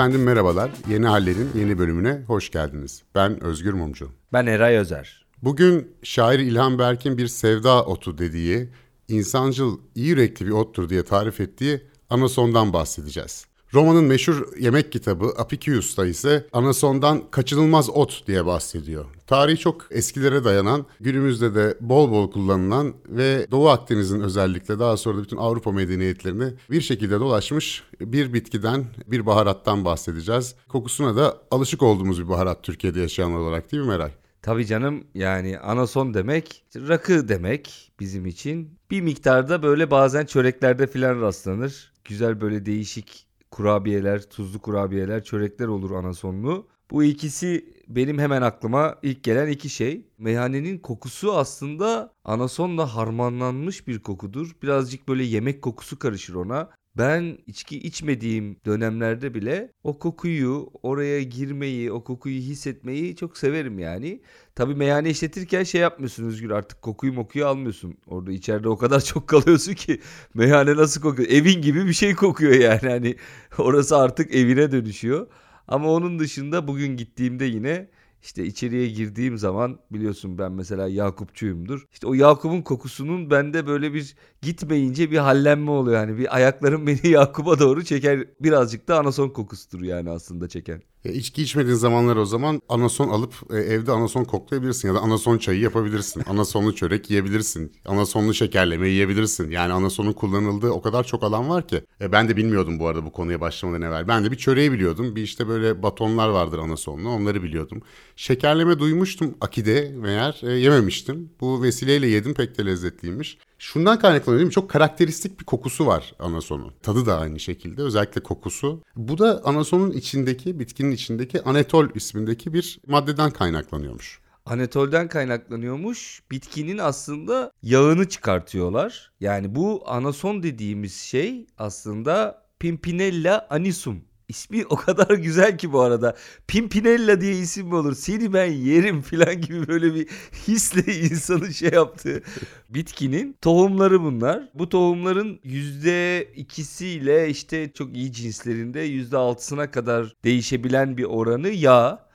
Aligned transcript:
Efendim 0.00 0.22
merhabalar. 0.22 0.70
Yeni 0.88 1.06
Haller'in 1.06 1.50
yeni 1.54 1.78
bölümüne 1.78 2.22
hoş 2.26 2.50
geldiniz. 2.50 3.02
Ben 3.14 3.44
Özgür 3.44 3.72
Mumcu. 3.72 4.08
Ben 4.32 4.46
Eray 4.46 4.76
Özer. 4.76 5.26
Bugün 5.42 5.96
şair 6.02 6.38
İlhan 6.38 6.78
Berk'in 6.78 7.18
bir 7.18 7.26
sevda 7.26 7.84
otu 7.84 8.18
dediği, 8.18 8.68
insancıl, 9.08 9.78
iyi 9.94 10.06
yürekli 10.06 10.46
bir 10.46 10.50
ottur 10.50 10.88
diye 10.88 11.04
tarif 11.04 11.40
ettiği 11.40 11.82
anasondan 12.10 12.72
bahsedeceğiz. 12.72 13.46
Roma'nın 13.74 14.04
meşhur 14.04 14.56
yemek 14.58 14.92
kitabı 14.92 15.32
Apicius'ta 15.38 16.06
ise 16.06 16.46
anasondan 16.52 17.22
kaçınılmaz 17.30 17.90
ot 17.90 18.26
diye 18.26 18.46
bahsediyor. 18.46 19.04
Tarihi 19.26 19.58
çok 19.58 19.86
eskilere 19.90 20.44
dayanan, 20.44 20.86
günümüzde 21.00 21.54
de 21.54 21.76
bol 21.80 22.10
bol 22.10 22.30
kullanılan 22.30 22.94
ve 23.08 23.46
Doğu 23.50 23.68
Akdeniz'in 23.68 24.20
özellikle 24.20 24.78
daha 24.78 24.96
sonra 24.96 25.18
da 25.18 25.22
bütün 25.22 25.36
Avrupa 25.36 25.72
medeniyetlerine 25.72 26.52
bir 26.70 26.80
şekilde 26.80 27.20
dolaşmış 27.20 27.82
bir 28.00 28.32
bitkiden, 28.32 28.84
bir 29.06 29.26
baharattan 29.26 29.84
bahsedeceğiz. 29.84 30.54
Kokusuna 30.68 31.16
da 31.16 31.38
alışık 31.50 31.82
olduğumuz 31.82 32.22
bir 32.22 32.28
baharat 32.28 32.62
Türkiye'de 32.62 33.00
yaşayan 33.00 33.32
olarak 33.32 33.72
değil 33.72 33.82
mi 33.82 33.88
Meray? 33.88 34.10
Tabii 34.42 34.66
canım 34.66 35.04
yani 35.14 35.58
anason 35.58 36.14
demek 36.14 36.64
rakı 36.76 37.28
demek 37.28 37.92
bizim 38.00 38.26
için. 38.26 38.78
Bir 38.90 39.00
miktarda 39.00 39.62
böyle 39.62 39.90
bazen 39.90 40.26
çöreklerde 40.26 40.86
filan 40.86 41.20
rastlanır. 41.20 41.92
Güzel 42.04 42.40
böyle 42.40 42.66
değişik 42.66 43.29
kurabiyeler, 43.60 44.22
tuzlu 44.22 44.58
kurabiyeler, 44.58 45.24
çörekler 45.24 45.66
olur 45.66 45.90
anasonlu. 45.90 46.66
Bu 46.90 47.04
ikisi 47.04 47.74
benim 47.88 48.18
hemen 48.18 48.42
aklıma 48.42 48.98
ilk 49.02 49.22
gelen 49.24 49.48
iki 49.48 49.68
şey. 49.68 50.06
Meyhanenin 50.18 50.78
kokusu 50.78 51.32
aslında 51.32 52.14
anasonla 52.24 52.96
harmanlanmış 52.96 53.86
bir 53.88 53.98
kokudur. 53.98 54.56
Birazcık 54.62 55.08
böyle 55.08 55.24
yemek 55.24 55.62
kokusu 55.62 55.98
karışır 55.98 56.34
ona. 56.34 56.70
Ben 56.96 57.38
içki 57.46 57.78
içmediğim 57.78 58.56
dönemlerde 58.66 59.34
bile 59.34 59.72
o 59.84 59.98
kokuyu, 59.98 60.70
oraya 60.82 61.22
girmeyi, 61.22 61.92
o 61.92 62.04
kokuyu 62.04 62.40
hissetmeyi 62.40 63.16
çok 63.16 63.38
severim 63.38 63.78
yani. 63.78 64.22
Tabii 64.54 64.74
meyhane 64.74 65.10
işletirken 65.10 65.62
şey 65.62 65.80
yapmıyorsun 65.80 66.24
Özgür 66.24 66.50
artık 66.50 66.82
kokuyu 66.82 67.12
mokuyu 67.12 67.46
almıyorsun. 67.46 67.94
Orada 68.06 68.32
içeride 68.32 68.68
o 68.68 68.76
kadar 68.78 69.00
çok 69.04 69.28
kalıyorsun 69.28 69.74
ki 69.74 70.00
meyhane 70.34 70.76
nasıl 70.76 71.00
kokuyor? 71.00 71.28
Evin 71.28 71.62
gibi 71.62 71.86
bir 71.86 71.92
şey 71.92 72.14
kokuyor 72.14 72.52
yani. 72.52 72.88
Hani 72.88 73.16
orası 73.58 73.96
artık 73.96 74.34
evine 74.34 74.72
dönüşüyor. 74.72 75.26
Ama 75.68 75.90
onun 75.92 76.18
dışında 76.18 76.68
bugün 76.68 76.96
gittiğimde 76.96 77.44
yine 77.44 77.88
işte 78.22 78.44
içeriye 78.46 78.88
girdiğim 78.88 79.38
zaman 79.38 79.78
biliyorsun 79.90 80.38
ben 80.38 80.52
mesela 80.52 80.88
Yakupçuyumdur. 80.88 81.86
İşte 81.92 82.06
o 82.06 82.14
Yakup'un 82.14 82.62
kokusunun 82.62 83.30
bende 83.30 83.66
böyle 83.66 83.94
bir 83.94 84.14
gitmeyince 84.42 85.10
bir 85.10 85.18
hallenme 85.18 85.70
oluyor. 85.70 85.96
Yani 86.00 86.18
bir 86.18 86.36
ayaklarım 86.36 86.86
beni 86.86 87.08
Yakup'a 87.08 87.58
doğru 87.58 87.84
çeker. 87.84 88.26
Birazcık 88.40 88.88
da 88.88 88.98
anason 88.98 89.28
kokusudur 89.28 89.82
yani 89.82 90.10
aslında 90.10 90.48
çeken. 90.48 90.82
Ya 91.04 91.12
içki 91.12 91.42
içmediğin 91.42 91.76
zamanlar 91.76 92.16
o 92.16 92.24
zaman 92.24 92.62
anason 92.68 93.08
alıp 93.08 93.34
e, 93.50 93.56
evde 93.56 93.92
anason 93.92 94.24
koklayabilirsin 94.24 94.88
ya 94.88 94.94
da 94.94 95.00
anason 95.00 95.38
çayı 95.38 95.60
yapabilirsin. 95.60 96.22
Anasonlu 96.26 96.74
çörek 96.74 97.10
yiyebilirsin. 97.10 97.72
Anasonlu 97.86 98.34
şekerleme 98.34 98.88
yiyebilirsin. 98.88 99.50
Yani 99.50 99.72
anasonun 99.72 100.12
kullanıldığı 100.12 100.70
o 100.70 100.82
kadar 100.82 101.04
çok 101.04 101.22
alan 101.22 101.48
var 101.48 101.68
ki. 101.68 101.84
E, 102.00 102.12
ben 102.12 102.28
de 102.28 102.36
bilmiyordum 102.36 102.78
bu 102.78 102.88
arada 102.88 103.04
bu 103.04 103.12
konuya 103.12 103.40
başlamadan 103.40 103.82
evvel. 103.82 104.08
Ben 104.08 104.24
de 104.24 104.30
bir 104.30 104.36
çöreği 104.36 104.72
biliyordum. 104.72 105.16
Bir 105.16 105.22
işte 105.22 105.48
böyle 105.48 105.82
batonlar 105.82 106.28
vardır 106.28 106.58
anasonlu 106.58 107.08
onları 107.08 107.42
biliyordum. 107.42 107.82
Şekerleme 108.16 108.78
duymuştum 108.78 109.34
akide 109.40 109.92
meğer 109.96 110.40
e, 110.42 110.52
yememiştim. 110.52 111.30
Bu 111.40 111.62
vesileyle 111.62 112.06
yedim 112.06 112.34
pek 112.34 112.58
de 112.58 112.66
lezzetliymiş. 112.66 113.38
Şundan 113.60 113.98
kaynaklanıyor 113.98 114.38
değil 114.38 114.46
mi? 114.46 114.52
Çok 114.52 114.70
karakteristik 114.70 115.40
bir 115.40 115.44
kokusu 115.44 115.86
var 115.86 116.14
anasonun. 116.18 116.72
Tadı 116.82 117.06
da 117.06 117.18
aynı 117.18 117.40
şekilde 117.40 117.82
özellikle 117.82 118.22
kokusu. 118.22 118.82
Bu 118.96 119.18
da 119.18 119.40
anasonun 119.44 119.90
içindeki 119.90 120.58
bitkinin 120.60 120.90
içindeki 120.90 121.42
anetol 121.42 121.88
ismindeki 121.94 122.52
bir 122.54 122.80
maddeden 122.86 123.30
kaynaklanıyormuş. 123.30 124.20
Anetolden 124.46 125.08
kaynaklanıyormuş. 125.08 126.22
Bitkinin 126.30 126.78
aslında 126.78 127.52
yağını 127.62 128.08
çıkartıyorlar. 128.08 129.12
Yani 129.20 129.54
bu 129.54 129.82
anason 129.86 130.42
dediğimiz 130.42 130.94
şey 130.94 131.46
aslında 131.58 132.42
Pimpinella 132.58 133.46
anisum 133.50 134.04
İsmi 134.30 134.66
o 134.66 134.76
kadar 134.76 135.14
güzel 135.14 135.58
ki 135.58 135.72
bu 135.72 135.80
arada. 135.80 136.16
Pimpinella 136.48 137.20
diye 137.20 137.32
isim 137.32 137.66
mi 137.66 137.74
olur? 137.74 137.94
Seni 137.94 138.32
ben 138.32 138.52
yerim 138.52 139.02
falan 139.02 139.40
gibi 139.40 139.68
böyle 139.68 139.94
bir 139.94 140.08
hisle 140.48 140.94
insanın 141.10 141.50
şey 141.50 141.70
yaptığı 141.70 142.22
bitkinin 142.68 143.36
tohumları 143.42 144.02
bunlar. 144.02 144.48
Bu 144.54 144.68
tohumların 144.68 145.40
yüzde 145.44 146.28
ikisiyle 146.36 147.28
işte 147.28 147.72
çok 147.72 147.96
iyi 147.96 148.12
cinslerinde 148.12 148.80
yüzde 148.80 149.16
altısına 149.16 149.70
kadar 149.70 150.14
değişebilen 150.24 150.96
bir 150.96 151.04
oranı 151.04 151.48
yağ. 151.48 152.09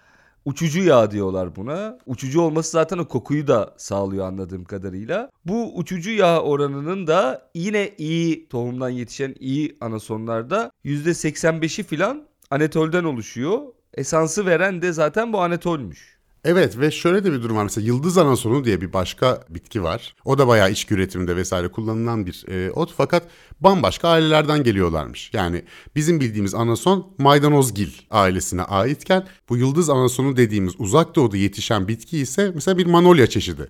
Uçucu 0.46 0.84
yağ 0.84 1.12
diyorlar 1.12 1.56
buna. 1.56 1.98
Uçucu 2.06 2.42
olması 2.42 2.72
zaten 2.72 2.98
o 2.98 3.08
kokuyu 3.08 3.48
da 3.48 3.74
sağlıyor 3.78 4.28
anladığım 4.28 4.64
kadarıyla. 4.64 5.30
Bu 5.46 5.78
uçucu 5.78 6.12
yağ 6.12 6.42
oranının 6.42 7.08
da 7.08 7.50
yine 7.56 7.92
iyi 7.98 8.48
tohumdan 8.50 8.90
yetişen 8.90 9.36
iyi 9.40 9.78
anasonlarda 9.82 10.72
%85'i 10.86 11.84
filan 11.84 12.28
anetolden 12.52 13.04
oluşuyor. 13.04 13.60
Esansı 13.94 14.46
veren 14.46 14.82
de 14.82 14.94
zaten 14.94 15.34
bu 15.34 15.42
anetolmüş. 15.42 16.15
Evet 16.46 16.80
ve 16.80 16.92
şöyle 16.92 17.24
de 17.24 17.32
bir 17.32 17.44
durum 17.44 17.56
var. 17.56 17.64
Mesela 17.64 17.88
yıldız 17.88 18.18
anasonu 18.18 18.66
diye 18.66 18.82
bir 18.82 18.94
başka 18.94 19.44
bitki 19.50 19.84
var. 19.84 20.16
O 20.26 20.38
da 20.38 20.48
bayağı 20.48 20.72
içki 20.72 20.94
üretiminde 20.94 21.36
vesaire 21.36 21.68
kullanılan 21.68 22.26
bir 22.26 22.46
e, 22.48 22.72
ot 22.72 22.94
fakat 22.98 23.24
bambaşka 23.60 24.10
ailelerden 24.10 24.64
geliyorlarmış. 24.64 25.32
Yani 25.34 25.64
bizim 25.96 26.20
bildiğimiz 26.20 26.54
anason 26.54 27.14
maydanozgil 27.18 27.90
ailesine 28.12 28.64
aitken 28.64 29.28
bu 29.50 29.58
yıldız 29.58 29.90
anasonu 29.90 30.38
dediğimiz 30.38 30.74
uzak 30.80 31.16
doğuda 31.16 31.38
yetişen 31.38 31.88
bitki 31.88 32.18
ise 32.18 32.52
mesela 32.56 32.78
bir 32.78 32.86
manolya 32.86 33.28
çeşidi. 33.28 33.70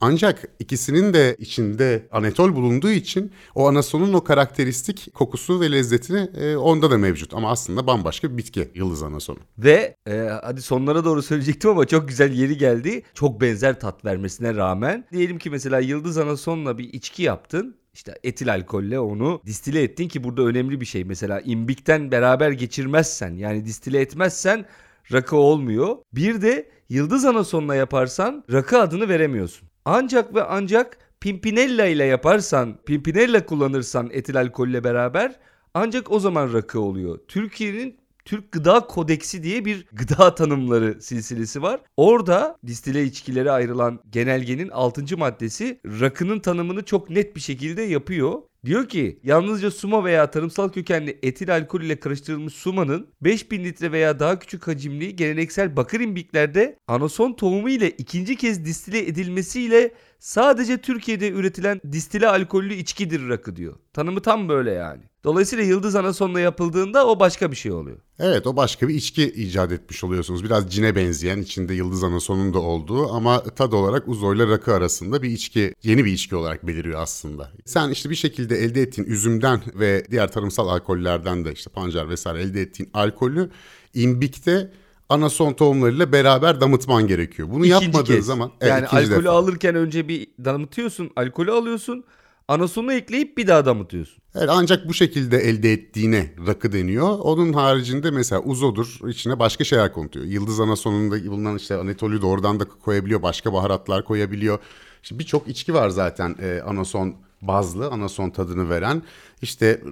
Ancak 0.00 0.44
ikisinin 0.58 1.14
de 1.14 1.36
içinde 1.38 2.08
anetol 2.12 2.56
bulunduğu 2.56 2.90
için 2.90 3.32
o 3.54 3.68
anasonun 3.68 4.12
o 4.12 4.24
karakteristik 4.24 5.14
kokusu 5.14 5.60
ve 5.60 5.72
lezzetini 5.72 6.30
e, 6.40 6.56
onda 6.56 6.90
da 6.90 6.98
mevcut. 6.98 7.34
Ama 7.34 7.50
aslında 7.50 7.86
bambaşka 7.86 8.32
bir 8.32 8.36
bitki 8.36 8.68
yıldız 8.74 9.02
anasonu. 9.02 9.38
Ve 9.58 9.96
e, 10.08 10.16
hadi 10.42 10.62
sonlara 10.62 11.04
doğru 11.04 11.22
söyleyecektim 11.22 11.70
ama 11.70 11.86
çok 11.86 12.08
güzel 12.08 12.32
yeri 12.32 12.56
geldi. 12.56 13.02
Çok 13.14 13.40
benzer 13.40 13.80
tat 13.80 14.04
vermesine 14.04 14.54
rağmen. 14.54 15.04
Diyelim 15.12 15.38
ki 15.38 15.50
mesela 15.50 15.80
yıldız 15.80 16.18
anasonla 16.18 16.78
bir 16.78 16.92
içki 16.92 17.22
yaptın 17.22 17.76
işte 17.94 18.18
etil 18.22 18.52
alkolle 18.52 19.00
onu 19.00 19.40
distile 19.46 19.82
ettin 19.82 20.08
ki 20.08 20.24
burada 20.24 20.42
önemli 20.42 20.80
bir 20.80 20.86
şey. 20.86 21.04
Mesela 21.04 21.40
imbikten 21.40 22.10
beraber 22.10 22.50
geçirmezsen 22.50 23.34
yani 23.34 23.64
distile 23.64 24.00
etmezsen 24.00 24.64
rakı 25.12 25.36
olmuyor. 25.36 25.96
Bir 26.12 26.42
de 26.42 26.70
yıldız 26.88 27.24
anasonla 27.24 27.74
yaparsan 27.74 28.44
rakı 28.52 28.78
adını 28.80 29.08
veremiyorsun. 29.08 29.68
Ancak 29.88 30.34
ve 30.34 30.42
ancak 30.42 30.98
Pimpinella 31.20 31.86
ile 31.86 32.04
yaparsan, 32.04 32.78
Pimpinella 32.86 33.46
kullanırsan 33.46 34.10
etil 34.12 34.40
alkolle 34.40 34.84
beraber 34.84 35.36
ancak 35.74 36.12
o 36.12 36.20
zaman 36.20 36.52
rakı 36.52 36.80
oluyor. 36.80 37.18
Türkiye'nin 37.28 37.96
Türk 38.24 38.52
Gıda 38.52 38.80
Kodeksi 38.80 39.42
diye 39.42 39.64
bir 39.64 39.86
gıda 39.92 40.34
tanımları 40.34 41.02
silsilesi 41.02 41.62
var. 41.62 41.80
Orada 41.96 42.56
distile 42.66 43.04
içkilere 43.04 43.50
ayrılan 43.50 44.00
genelgenin 44.10 44.68
6. 44.68 45.16
maddesi 45.16 45.80
rakının 45.84 46.40
tanımını 46.40 46.84
çok 46.84 47.10
net 47.10 47.36
bir 47.36 47.40
şekilde 47.40 47.82
yapıyor. 47.82 48.42
Diyor 48.66 48.88
ki 48.88 49.20
yalnızca 49.22 49.70
suma 49.70 50.04
veya 50.04 50.30
tarımsal 50.30 50.68
kökenli 50.68 51.18
etil 51.22 51.54
alkol 51.54 51.80
ile 51.80 52.00
karıştırılmış 52.00 52.54
sumanın 52.54 53.08
5000 53.20 53.64
litre 53.64 53.92
veya 53.92 54.20
daha 54.20 54.38
küçük 54.38 54.66
hacimli 54.66 55.16
geleneksel 55.16 55.76
bakır 55.76 56.00
imbiklerde 56.00 56.78
anason 56.86 57.32
tohumu 57.32 57.68
ile 57.68 57.90
ikinci 57.90 58.36
kez 58.36 58.64
distile 58.64 59.06
edilmesiyle 59.06 59.94
sadece 60.18 60.78
Türkiye'de 60.78 61.30
üretilen 61.30 61.80
distile 61.92 62.28
alkollü 62.28 62.74
içkidir 62.74 63.28
rakı 63.28 63.56
diyor. 63.56 63.74
Tanımı 63.92 64.20
tam 64.20 64.48
böyle 64.48 64.70
yani. 64.70 65.02
Dolayısıyla 65.24 65.64
yıldız 65.64 65.94
anasonla 65.94 66.40
yapıldığında 66.40 67.06
o 67.06 67.20
başka 67.20 67.50
bir 67.50 67.56
şey 67.56 67.72
oluyor. 67.72 67.96
Evet 68.18 68.46
o 68.46 68.56
başka 68.56 68.88
bir 68.88 68.94
içki 68.94 69.24
icat 69.24 69.72
etmiş 69.72 70.04
oluyorsunuz. 70.04 70.44
Biraz 70.44 70.72
cine 70.72 70.96
benzeyen 70.96 71.38
içinde 71.38 71.74
yıldız 71.74 72.04
anasonun 72.04 72.54
da 72.54 72.58
olduğu 72.58 73.12
ama 73.12 73.42
tad 73.42 73.72
olarak 73.72 74.08
uzoyla 74.08 74.48
rakı 74.48 74.74
arasında 74.74 75.22
bir 75.22 75.30
içki 75.30 75.74
yeni 75.82 76.04
bir 76.04 76.12
içki 76.12 76.36
olarak 76.36 76.66
beliriyor 76.66 77.00
aslında. 77.00 77.50
Sen 77.64 77.90
işte 77.90 78.10
bir 78.10 78.14
şekilde 78.14 78.55
elde 78.56 78.82
ettiğin 78.82 79.08
üzümden 79.08 79.60
ve 79.74 80.04
diğer 80.10 80.32
tarımsal 80.32 80.68
alkollerden 80.68 81.44
de 81.44 81.52
işte 81.52 81.70
pancar 81.70 82.08
vesaire 82.08 82.42
elde 82.42 82.60
ettiğin 82.60 82.90
alkolü 82.94 83.50
imbikte 83.94 84.72
anason 85.08 85.52
tohumlarıyla 85.52 86.12
beraber 86.12 86.60
damıtman 86.60 87.06
gerekiyor. 87.06 87.48
Bunu 87.50 87.66
İkinci 87.66 87.84
yapmadığın 87.84 88.04
kez. 88.14 88.26
zaman 88.26 88.50
yani 88.60 88.86
alkolü 88.86 89.10
defa. 89.24 89.30
alırken 89.30 89.74
önce 89.74 90.08
bir 90.08 90.26
damıtıyorsun, 90.44 91.10
alkolü 91.16 91.50
alıyorsun. 91.52 92.04
Anasonu 92.48 92.92
ekleyip 92.92 93.38
bir 93.38 93.46
daha 93.46 93.66
damıtıyorsun. 93.66 94.22
Evet, 94.34 94.48
ancak 94.52 94.88
bu 94.88 94.94
şekilde 94.94 95.38
elde 95.38 95.72
ettiğine 95.72 96.34
rakı 96.46 96.72
deniyor. 96.72 97.18
Onun 97.18 97.52
haricinde 97.52 98.10
mesela 98.10 98.42
uzodur 98.42 98.98
içine 99.08 99.38
başka 99.38 99.64
şeyler 99.64 99.92
konuluyor. 99.92 100.24
Yıldız 100.24 100.60
anasonunda 100.60 101.26
bulunan 101.26 101.56
işte 101.56 101.76
anetolü 101.76 102.22
de 102.22 102.26
oradan 102.26 102.60
da 102.60 102.64
koyabiliyor. 102.64 103.22
Başka 103.22 103.52
baharatlar 103.52 104.04
koyabiliyor. 104.04 104.58
İşte 105.02 105.18
birçok 105.18 105.48
içki 105.48 105.74
var 105.74 105.88
zaten 105.88 106.36
e, 106.42 106.60
anason 106.66 107.14
bazlı 107.42 107.90
anason 107.90 108.30
tadını 108.30 108.70
veren 108.70 109.02
işte 109.42 109.82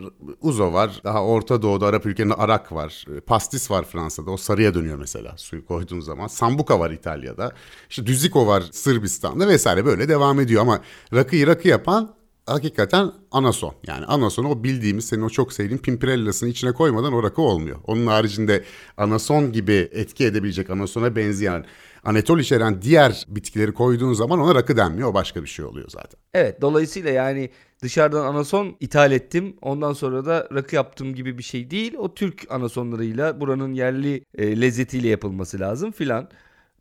uzo 0.41 0.73
var. 0.73 1.00
Daha 1.05 1.25
Orta 1.25 1.62
Doğu'da 1.62 1.87
Arap 1.87 2.06
ülkelerinde 2.06 2.35
arak 2.35 2.73
var. 2.73 3.05
Pastis 3.26 3.70
var 3.70 3.85
Fransa'da. 3.85 4.31
O 4.31 4.37
sarıya 4.37 4.75
dönüyor 4.75 4.99
mesela 4.99 5.37
suyu 5.37 5.67
koyduğun 5.67 6.00
zaman. 6.00 6.26
Sambuka 6.26 6.81
var 6.81 6.91
İtalya'da. 6.91 7.52
İşte 7.91 8.06
düziko 8.06 8.46
var 8.46 8.64
Sırbistan'da 8.73 9.49
vesaire 9.49 9.85
böyle 9.85 10.08
devam 10.08 10.41
ediyor 10.41 10.62
ama 10.62 10.81
rakıyı 11.14 11.46
rakı 11.46 11.69
yapan 11.69 12.14
hakikaten 12.46 13.12
anason. 13.31 13.75
Yani 13.87 14.05
anason 14.06 14.44
o 14.44 14.64
bildiğimiz 14.64 15.05
senin 15.05 15.23
o 15.23 15.29
çok 15.29 15.52
sevdiğin 15.52 15.79
pimpirellasını 15.79 16.49
içine 16.49 16.73
koymadan 16.73 17.12
o 17.12 17.23
rakı 17.23 17.43
olmuyor. 17.43 17.79
Onun 17.87 18.06
haricinde 18.06 18.64
anason 18.96 19.52
gibi 19.52 19.88
etki 19.93 20.25
edebilecek 20.25 20.70
anasona 20.70 21.17
benzeyen 21.17 21.64
anetol 22.05 22.39
içeren 22.39 22.83
diğer 22.83 23.27
bitkileri 23.29 23.73
koyduğun 23.73 24.12
zaman 24.12 24.39
ona 24.39 24.55
rakı 24.55 24.77
denmiyor. 24.77 25.09
O 25.09 25.15
başka 25.15 25.43
bir 25.43 25.49
şey 25.49 25.65
oluyor 25.65 25.89
zaten. 25.89 26.21
Evet 26.35 26.61
dolayısıyla 26.61 27.11
yani 27.11 27.51
dışarıdan 27.83 28.27
anason 28.27 28.77
ithal 28.81 29.12
ettim. 29.12 29.56
Ondan 29.62 29.93
sonra 29.93 30.27
da 30.27 30.49
rakı 30.55 30.77
yaptım 30.77 31.15
gibi 31.15 31.39
bir 31.39 31.43
şey 31.43 31.71
değil. 31.71 31.95
O 31.99 32.15
Türk 32.15 32.47
anasonlarıyla 32.51 33.41
buranın 33.41 33.73
yerli 33.73 34.25
e, 34.35 34.61
lezzetiyle 34.61 35.09
yapılması 35.09 35.61
lazım 35.61 35.93
filan. 35.93 36.29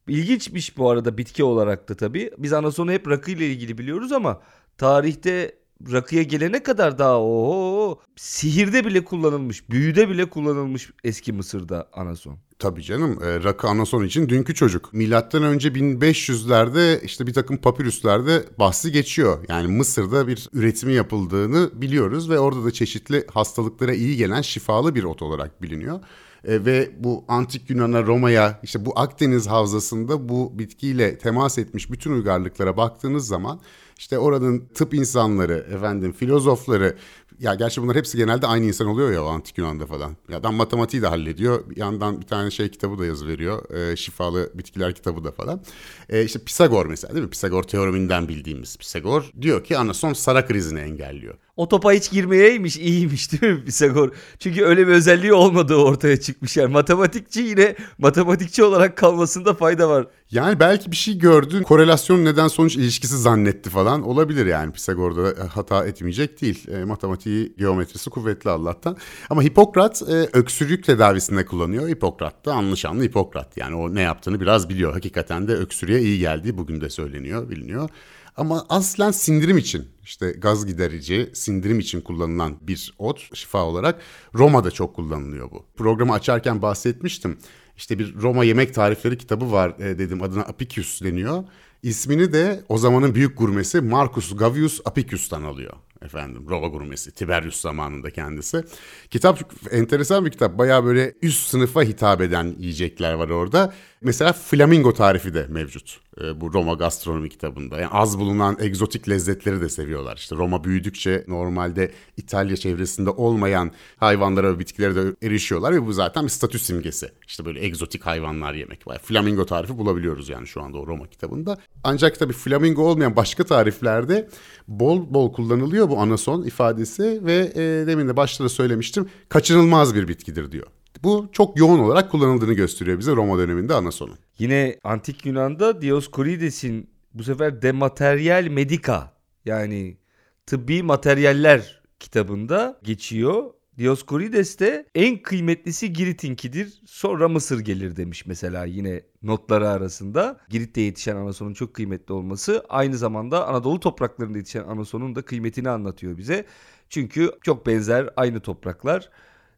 İlginçmiş 0.08 0.78
bu 0.78 0.90
arada 0.90 1.18
bitki 1.18 1.44
olarak 1.44 1.90
da 1.90 1.96
tabii. 1.96 2.32
Biz 2.38 2.54
anasonu 2.54 2.92
hep 2.92 3.08
rakı 3.08 3.32
ile 3.32 3.48
ilgili 3.48 3.78
biliyoruz 3.78 4.12
ama 4.12 4.42
tarihte 4.78 5.56
rakıya 5.92 6.24
gelene 6.24 6.64
kadar 6.64 6.98
daha 6.98 7.22
o 7.22 8.00
sihirde 8.16 8.86
bile 8.86 9.04
kullanılmış, 9.04 9.70
büyüde 9.70 10.10
bile 10.10 10.30
kullanılmış 10.30 10.90
eski 11.04 11.34
Mısır'da 11.34 11.90
anason. 11.94 12.38
Tabii 12.60 12.84
canım 12.84 13.24
e, 13.24 13.44
rakı 13.44 13.68
anason 13.68 14.04
için 14.04 14.30
dünkü 14.30 14.56
çocuk. 14.56 14.94
Milattan 14.94 15.44
önce 15.44 15.70
1500'lerde 15.70 17.02
işte 17.02 17.28
bir 17.28 17.34
takım 17.34 17.58
papirüslerde 17.58 18.46
bahsi 18.60 18.92
geçiyor. 18.92 19.46
Yani 19.50 19.68
Mısır'da 19.68 20.28
bir 20.28 20.50
üretimi 20.54 20.94
yapıldığını 20.94 21.70
biliyoruz 21.74 22.30
ve 22.30 22.40
orada 22.40 22.66
da 22.66 22.72
çeşitli 22.72 23.28
hastalıklara 23.34 23.94
iyi 23.94 24.18
gelen 24.18 24.42
şifalı 24.42 24.96
bir 24.96 25.04
ot 25.04 25.22
olarak 25.22 25.62
biliniyor. 25.62 26.00
E, 26.44 26.66
ve 26.66 26.92
bu 27.00 27.26
antik 27.28 27.70
Yunan'a, 27.70 28.04
Roma'ya, 28.04 28.60
işte 28.64 28.86
bu 28.86 29.00
Akdeniz 29.00 29.48
havzasında 29.48 30.30
bu 30.30 30.60
bitkiyle 30.60 31.18
temas 31.18 31.58
etmiş 31.58 31.92
bütün 31.92 32.12
uygarlıklara 32.12 32.78
baktığınız 32.78 33.28
zaman 33.28 33.60
işte 33.98 34.18
oranın 34.18 34.64
tıp 34.74 34.94
insanları, 34.94 35.68
efendim 35.76 36.14
filozofları, 36.14 36.96
ya 37.40 37.56
gerçi 37.56 37.82
bunlar 37.82 37.96
hepsi 37.96 38.18
genelde 38.18 38.48
aynı 38.48 38.66
insan 38.66 38.88
oluyor 38.88 39.12
ya 39.12 39.24
o 39.24 39.28
antik 39.28 39.58
Yunan'da 39.58 39.86
falan. 39.86 40.16
Ya 40.30 40.38
adam 40.38 40.56
matematiği 40.56 41.02
de 41.02 41.08
hallediyor. 41.08 41.70
Bir 41.70 41.78
yandan 41.78 42.22
bir 42.22 42.26
tane 42.26 42.52
şey 42.52 42.70
kitabı 42.70 43.00
da 43.00 43.06
yazı 43.06 43.28
veriyor. 43.28 43.70
E, 43.70 43.96
şifalı 43.96 44.52
bitkiler 44.54 44.96
kitabı 44.96 45.24
da 45.24 45.32
falan. 45.32 45.62
E, 46.10 46.24
işte 46.24 46.40
Pisagor 46.40 46.86
mesela 46.86 47.14
değil 47.14 47.24
mi? 47.26 47.30
Pisagor 47.30 47.64
teoreminden 47.64 48.28
bildiğimiz 48.28 48.78
Pisagor 48.78 49.32
diyor 49.42 49.64
ki 49.64 49.78
anason 49.78 50.14
sara 50.14 50.46
krizini 50.46 50.80
engelliyor. 50.80 51.36
O 51.56 51.68
topa 51.68 51.92
hiç 51.92 52.12
girmeyeymiş 52.12 52.78
iyiymiş 52.78 53.32
değil 53.32 53.54
mi 53.54 53.66
Pisagor? 53.66 54.12
Çünkü 54.40 54.64
öyle 54.64 54.88
bir 54.88 54.92
özelliği 54.92 55.34
olmadığı 55.34 55.76
ortaya 55.76 56.20
çıkmış. 56.20 56.58
Yani 56.58 56.72
matematikçi 56.72 57.42
yine 57.42 57.76
matematikçi 57.98 58.64
olarak 58.64 58.98
kalmasında 58.98 59.54
fayda 59.54 59.90
var. 59.90 60.08
Yani 60.32 60.60
belki 60.60 60.92
bir 60.92 60.96
şey 60.96 61.18
gördü, 61.18 61.64
korelasyon 61.64 62.26
neden 62.26 62.48
sonuç 62.48 62.76
ilişkisi 62.76 63.18
zannetti 63.18 63.70
falan 63.70 64.02
olabilir 64.02 64.46
yani 64.46 64.74
Pisagor'da 64.74 65.48
hata 65.54 65.86
etmeyecek 65.86 66.42
değil. 66.42 66.68
E, 66.72 66.84
matematiği, 66.84 67.56
geometrisi 67.58 68.10
kuvvetli 68.10 68.50
Allah'tan. 68.50 68.98
Ama 69.30 69.44
Hipokrat 69.44 70.02
e, 70.02 70.14
öksürük 70.14 70.84
tedavisinde 70.84 71.46
kullanıyor. 71.46 71.90
Hipokrat 71.90 72.46
da 72.46 72.54
anlaşanlı 72.54 73.04
Hipokrat. 73.04 73.58
Yani 73.58 73.76
o 73.76 73.96
ne 73.96 74.02
yaptığını 74.02 74.42
biraz 74.42 74.70
biliyor. 74.70 74.94
Hakikaten 74.94 75.48
de 75.48 75.54
öksürüğe 75.54 76.02
iyi 76.02 76.20
geldi. 76.20 76.58
Bugün 76.58 76.82
de 76.82 76.90
söyleniyor, 76.90 77.50
biliniyor. 77.50 77.90
Ama 78.38 78.66
aslen 78.70 79.12
sindirim 79.12 79.58
için 79.58 79.88
işte 80.04 80.32
gaz 80.32 80.66
giderici, 80.66 81.30
sindirim 81.34 81.80
için 81.80 82.02
kullanılan 82.02 82.58
bir 82.62 82.94
ot 82.98 83.36
şifa 83.36 83.64
olarak 83.64 84.02
Roma'da 84.34 84.72
çok 84.72 84.96
kullanılıyor 84.96 85.52
bu. 85.52 85.66
Programı 85.78 86.14
açarken 86.14 86.62
bahsetmiştim. 86.62 87.38
İşte 87.78 88.00
bir 88.00 88.16
Roma 88.16 88.44
yemek 88.44 88.74
tarifleri 88.74 89.18
kitabı 89.18 89.52
var 89.52 89.70
e, 89.80 90.00
dedim 90.00 90.22
adına 90.22 90.42
Apicius 90.42 91.02
deniyor. 91.02 91.44
İsmini 91.84 92.34
de 92.34 92.64
o 92.70 92.78
zamanın 92.78 93.16
büyük 93.16 93.38
gurmesi 93.38 93.82
Marcus 93.82 94.36
Gavius 94.36 94.80
Apicius'tan 94.86 95.44
alıyor 95.44 95.74
efendim 96.04 96.46
Roma 96.50 96.68
gurmesi 96.68 97.12
Tiberius 97.12 97.62
zamanında 97.62 98.10
kendisi. 98.10 98.64
Kitap 99.10 99.40
enteresan 99.72 100.26
bir 100.26 100.32
kitap. 100.32 100.58
Bayağı 100.58 100.86
böyle 100.86 101.14
üst 101.22 101.48
sınıfa 101.48 101.84
hitap 101.84 102.22
eden 102.22 102.56
yiyecekler 102.60 103.14
var 103.14 103.30
orada. 103.30 103.74
Mesela 104.02 104.34
flamingo 104.34 104.94
tarifi 104.94 105.34
de 105.34 105.48
mevcut 105.50 106.00
e, 106.22 106.42
bu 106.42 106.54
Roma 106.54 106.74
gastronomi 106.74 107.30
kitabında. 107.30 107.80
Yani 107.80 107.92
az 107.92 108.20
bulunan 108.20 108.58
egzotik 108.60 109.10
lezzetleri 109.10 109.62
de 109.62 109.70
seviyorlar. 109.70 110.18
İşte 110.18 110.36
Roma 110.36 110.64
büyüdükçe 110.64 111.24
normalde 111.28 111.92
İtalya 112.18 112.58
çevresinde 112.58 113.10
olmayan 113.10 113.72
hayvanlara 113.98 114.54
ve 114.54 114.60
bitkilere 114.60 114.96
de 114.96 115.28
erişiyorlar 115.28 115.74
ve 115.74 115.86
bu 115.86 115.94
zaten 115.94 116.24
bir 116.24 116.30
statü 116.30 116.60
simgesi. 116.60 117.12
İşte 117.28 117.46
böyle 117.46 117.66
egzotik 117.66 118.06
hayvanlar 118.06 118.54
yemek. 118.54 118.88
var. 118.88 119.00
Flamingo 119.04 119.46
tarifi 119.46 119.78
bulabiliyoruz 119.78 120.30
yani 120.30 120.48
şu 120.48 120.62
anda 120.62 120.78
o 120.78 120.88
Roma 120.88 121.08
kitabında. 121.08 121.58
Ancak 121.84 122.20
tabii 122.20 122.34
flamingo 122.34 122.84
olmayan 122.84 123.16
başka 123.16 123.44
tariflerde 123.44 124.30
bol 124.68 125.14
bol 125.14 125.34
kullanılıyor 125.34 125.90
bu 125.94 126.00
anason 126.00 126.44
ifadesi 126.44 127.26
ve 127.26 127.52
e, 127.56 127.88
demin 127.88 128.08
de 128.08 128.18
başta 128.18 128.44
da 128.44 128.50
söylemiştim 128.50 129.10
kaçınılmaz 129.30 129.96
bir 129.96 130.08
bitkidir 130.08 130.52
diyor. 130.52 130.68
Bu 131.04 131.30
çok 131.32 131.60
yoğun 131.60 131.80
olarak 131.80 132.12
kullanıldığını 132.12 132.54
gösteriyor 132.54 133.00
bize 133.00 133.12
Roma 133.12 133.38
döneminde 133.38 133.74
anasonun. 133.74 134.16
Yine 134.40 134.80
antik 134.84 135.26
Yunan'da 135.26 135.82
Dioscorides'in 135.82 136.90
bu 137.14 137.24
sefer 137.24 137.62
De 137.62 137.72
Material 137.72 138.48
Medica 138.52 139.14
yani 139.46 139.98
tıbbi 140.46 140.84
materyaller 140.84 141.82
kitabında 142.00 142.80
geçiyor. 142.84 143.44
Dioscorides 143.78 144.60
de 144.60 144.86
en 144.96 145.22
kıymetlisi 145.22 145.94
Girit'inkidir 145.94 146.82
sonra 146.86 147.28
Mısır 147.30 147.60
gelir 147.60 147.96
demiş 147.96 148.26
mesela 148.26 148.66
yine 148.66 149.02
notları 149.24 149.70
arasında. 149.70 150.40
Girit'te 150.50 150.82
yetişen 150.82 151.16
anasonun 151.16 151.54
çok 151.54 151.74
kıymetli 151.74 152.14
olması 152.14 152.66
aynı 152.70 152.98
zamanda 152.98 153.48
Anadolu 153.48 153.80
topraklarında 153.80 154.38
yetişen 154.38 154.64
anasonun 154.64 155.16
da 155.16 155.22
kıymetini 155.22 155.70
anlatıyor 155.70 156.18
bize. 156.18 156.46
Çünkü 156.90 157.32
çok 157.42 157.68
benzer 157.68 158.10
aynı 158.16 158.40
topraklar. 158.40 159.10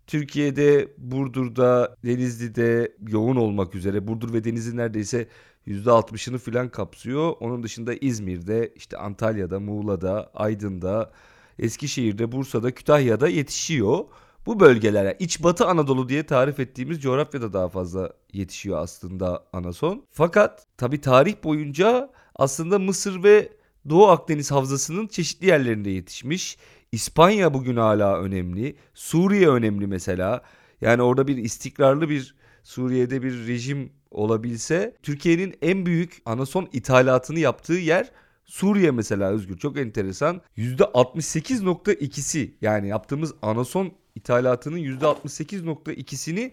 Türkiye'de 0.08 0.94
Burdur'da, 0.98 1.96
Denizli'de 2.06 2.96
yoğun 3.08 3.36
olmak 3.36 3.76
üzere 3.76 4.08
Burdur 4.08 4.34
ve 4.34 4.44
Denizli 4.44 4.78
neredeyse 4.78 5.28
%60'ını 5.68 6.38
filan 6.38 6.70
kapsıyor. 6.70 7.34
Onun 7.40 7.64
dışında 7.64 7.94
İzmir'de, 7.94 8.74
işte 8.76 8.98
Antalya'da, 8.98 9.60
Muğla'da, 9.60 10.32
Aydın'da, 10.34 11.12
Eskişehir'de, 11.60 12.32
Bursa'da, 12.32 12.72
Kütahya'da 12.72 13.28
yetişiyor. 13.28 14.06
Bu 14.46 14.60
bölgelere 14.60 15.18
iç 15.20 15.44
batı 15.44 15.66
Anadolu 15.66 16.10
diye 16.10 16.26
tarif 16.26 16.60
ettiğimiz 16.60 17.02
coğrafyada 17.02 17.54
daha 17.54 17.70
fazla 17.70 18.14
yetişiyor 18.34 18.78
aslında 18.78 19.46
anason. 19.54 20.06
Fakat 20.12 20.68
tabi 20.78 21.02
tarih 21.02 21.36
boyunca 21.44 22.10
aslında 22.36 22.80
Mısır 22.80 23.24
ve 23.24 23.50
Doğu 23.90 24.08
Akdeniz 24.08 24.52
havzasının 24.52 25.08
çeşitli 25.08 25.48
yerlerinde 25.48 25.90
yetişmiş. 25.90 26.58
İspanya 26.92 27.54
bugün 27.54 27.76
hala 27.76 28.20
önemli. 28.20 28.76
Suriye 28.94 29.50
önemli 29.50 29.88
mesela. 29.88 30.42
Yani 30.82 31.02
orada 31.02 31.28
bir 31.28 31.38
istikrarlı 31.38 32.10
bir 32.10 32.36
Suriye'de 32.64 33.24
bir 33.24 33.48
rejim 33.48 33.92
olabilse 34.12 34.96
Türkiye'nin 35.04 35.54
en 35.62 35.86
büyük 35.86 36.22
anason 36.26 36.70
ithalatını 36.74 37.40
yaptığı 37.40 37.74
yer 37.74 38.12
Suriye 38.46 38.92
mesela 38.92 39.30
Özgür 39.30 39.58
çok 39.58 39.78
enteresan. 39.78 40.42
%68.2'si 40.58 42.52
yani 42.62 42.88
yaptığımız 42.88 43.34
anason 43.42 43.92
ithalatının 44.16 44.78
%68.2'sini 44.78 46.52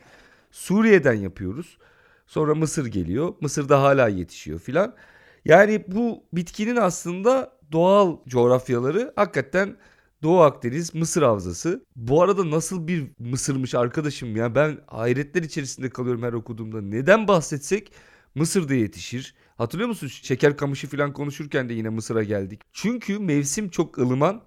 Suriye'den 0.51 1.15
yapıyoruz. 1.15 1.79
Sonra 2.27 2.55
Mısır 2.55 2.87
geliyor. 2.87 3.35
Mısır'da 3.41 3.83
hala 3.83 4.09
yetişiyor 4.09 4.59
filan. 4.59 4.95
Yani 5.45 5.85
bu 5.89 6.25
bitkinin 6.33 6.77
aslında 6.77 7.53
doğal 7.73 8.17
coğrafyaları 8.29 9.13
hakikaten 9.17 9.77
Doğu 10.23 10.41
Akdeniz 10.41 10.95
Mısır 10.95 11.23
havzası. 11.23 11.85
Bu 11.97 12.23
arada 12.23 12.51
nasıl 12.51 12.89
bir 12.89 13.11
Mısırmış 13.19 13.75
arkadaşım 13.75 14.37
ya 14.37 14.55
ben 14.55 14.79
hayretler 14.87 15.43
içerisinde 15.43 15.91
kalıyorum 15.91 16.23
her 16.23 16.33
okuduğumda. 16.33 16.81
Neden 16.81 17.29
bahsetsek 17.29 17.93
Mısır'da 18.35 18.75
yetişir. 18.75 19.35
Hatırlıyor 19.63 19.89
musun 19.89 20.07
şeker 20.07 20.57
kamışı 20.57 20.87
falan 20.87 21.13
konuşurken 21.13 21.69
de 21.69 21.75
yine 21.75 21.89
Mısır'a 21.89 22.23
geldik. 22.23 22.61
Çünkü 22.73 23.19
mevsim 23.19 23.69
çok 23.69 23.99
ılıman. 23.99 24.43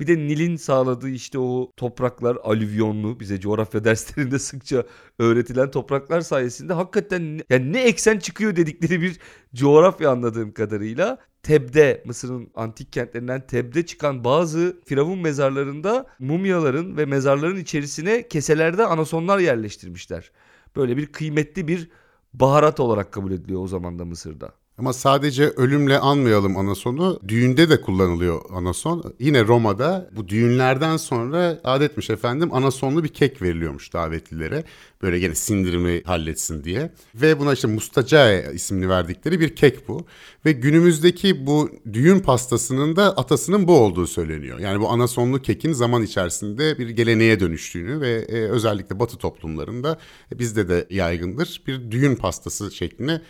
Bir 0.00 0.06
de 0.06 0.16
Nil'in 0.16 0.56
sağladığı 0.56 1.08
işte 1.08 1.38
o 1.38 1.72
topraklar 1.76 2.38
alüvyonlu 2.42 3.20
bize 3.20 3.40
coğrafya 3.40 3.84
derslerinde 3.84 4.38
sıkça 4.38 4.84
öğretilen 5.18 5.70
topraklar 5.70 6.20
sayesinde 6.20 6.72
hakikaten 6.72 7.40
yani 7.50 7.72
ne 7.72 7.82
eksen 7.82 8.18
çıkıyor 8.18 8.56
dedikleri 8.56 9.00
bir 9.00 9.18
coğrafya 9.54 10.10
anladığım 10.10 10.52
kadarıyla. 10.52 11.18
Teb'de 11.42 12.02
Mısır'ın 12.06 12.50
antik 12.54 12.92
kentlerinden 12.92 13.46
Teb'de 13.46 13.86
çıkan 13.86 14.24
bazı 14.24 14.80
firavun 14.86 15.18
mezarlarında 15.18 16.06
mumyaların 16.18 16.96
ve 16.96 17.04
mezarların 17.06 17.56
içerisine 17.56 18.28
keselerde 18.28 18.86
anasonlar 18.86 19.38
yerleştirmişler. 19.38 20.30
Böyle 20.76 20.96
bir 20.96 21.06
kıymetli 21.06 21.68
bir 21.68 21.90
baharat 22.32 22.80
olarak 22.80 23.12
kabul 23.12 23.32
ediliyor 23.32 23.62
o 23.62 23.66
zaman 23.66 23.98
da 23.98 24.04
Mısır'da. 24.04 24.59
Ama 24.80 24.92
sadece 24.92 25.44
ölümle 25.44 25.98
anmayalım 25.98 26.56
anasonu. 26.56 27.20
Düğünde 27.28 27.70
de 27.70 27.80
kullanılıyor 27.80 28.40
anason. 28.50 29.14
Yine 29.18 29.44
Roma'da 29.44 30.10
bu 30.16 30.28
düğünlerden 30.28 30.96
sonra 30.96 31.60
adetmiş 31.64 32.10
efendim 32.10 32.54
anasonlu 32.54 33.04
bir 33.04 33.08
kek 33.08 33.42
veriliyormuş 33.42 33.92
davetlilere. 33.92 34.64
Böyle 35.02 35.18
gene 35.18 35.34
sindirimi 35.34 36.02
halletsin 36.04 36.64
diye. 36.64 36.90
Ve 37.14 37.38
buna 37.38 37.52
işte 37.52 37.68
mustacae 37.68 38.52
ismini 38.54 38.88
verdikleri 38.88 39.40
bir 39.40 39.56
kek 39.56 39.88
bu. 39.88 40.06
Ve 40.46 40.52
günümüzdeki 40.52 41.46
bu 41.46 41.70
düğün 41.92 42.20
pastasının 42.20 42.96
da 42.96 43.16
atasının 43.16 43.68
bu 43.68 43.78
olduğu 43.78 44.06
söyleniyor. 44.06 44.58
Yani 44.58 44.80
bu 44.80 44.88
anasonlu 44.88 45.42
kekin 45.42 45.72
zaman 45.72 46.02
içerisinde 46.02 46.78
bir 46.78 46.88
geleneğe 46.88 47.40
dönüştüğünü 47.40 48.00
ve 48.00 48.10
e, 48.10 48.36
özellikle 48.36 49.00
batı 49.00 49.16
toplumlarında 49.16 49.98
e, 50.34 50.38
bizde 50.38 50.68
de 50.68 50.86
yaygındır. 50.90 51.62
Bir 51.66 51.90
düğün 51.90 52.16
pastası 52.16 52.70
şekline 52.70 53.20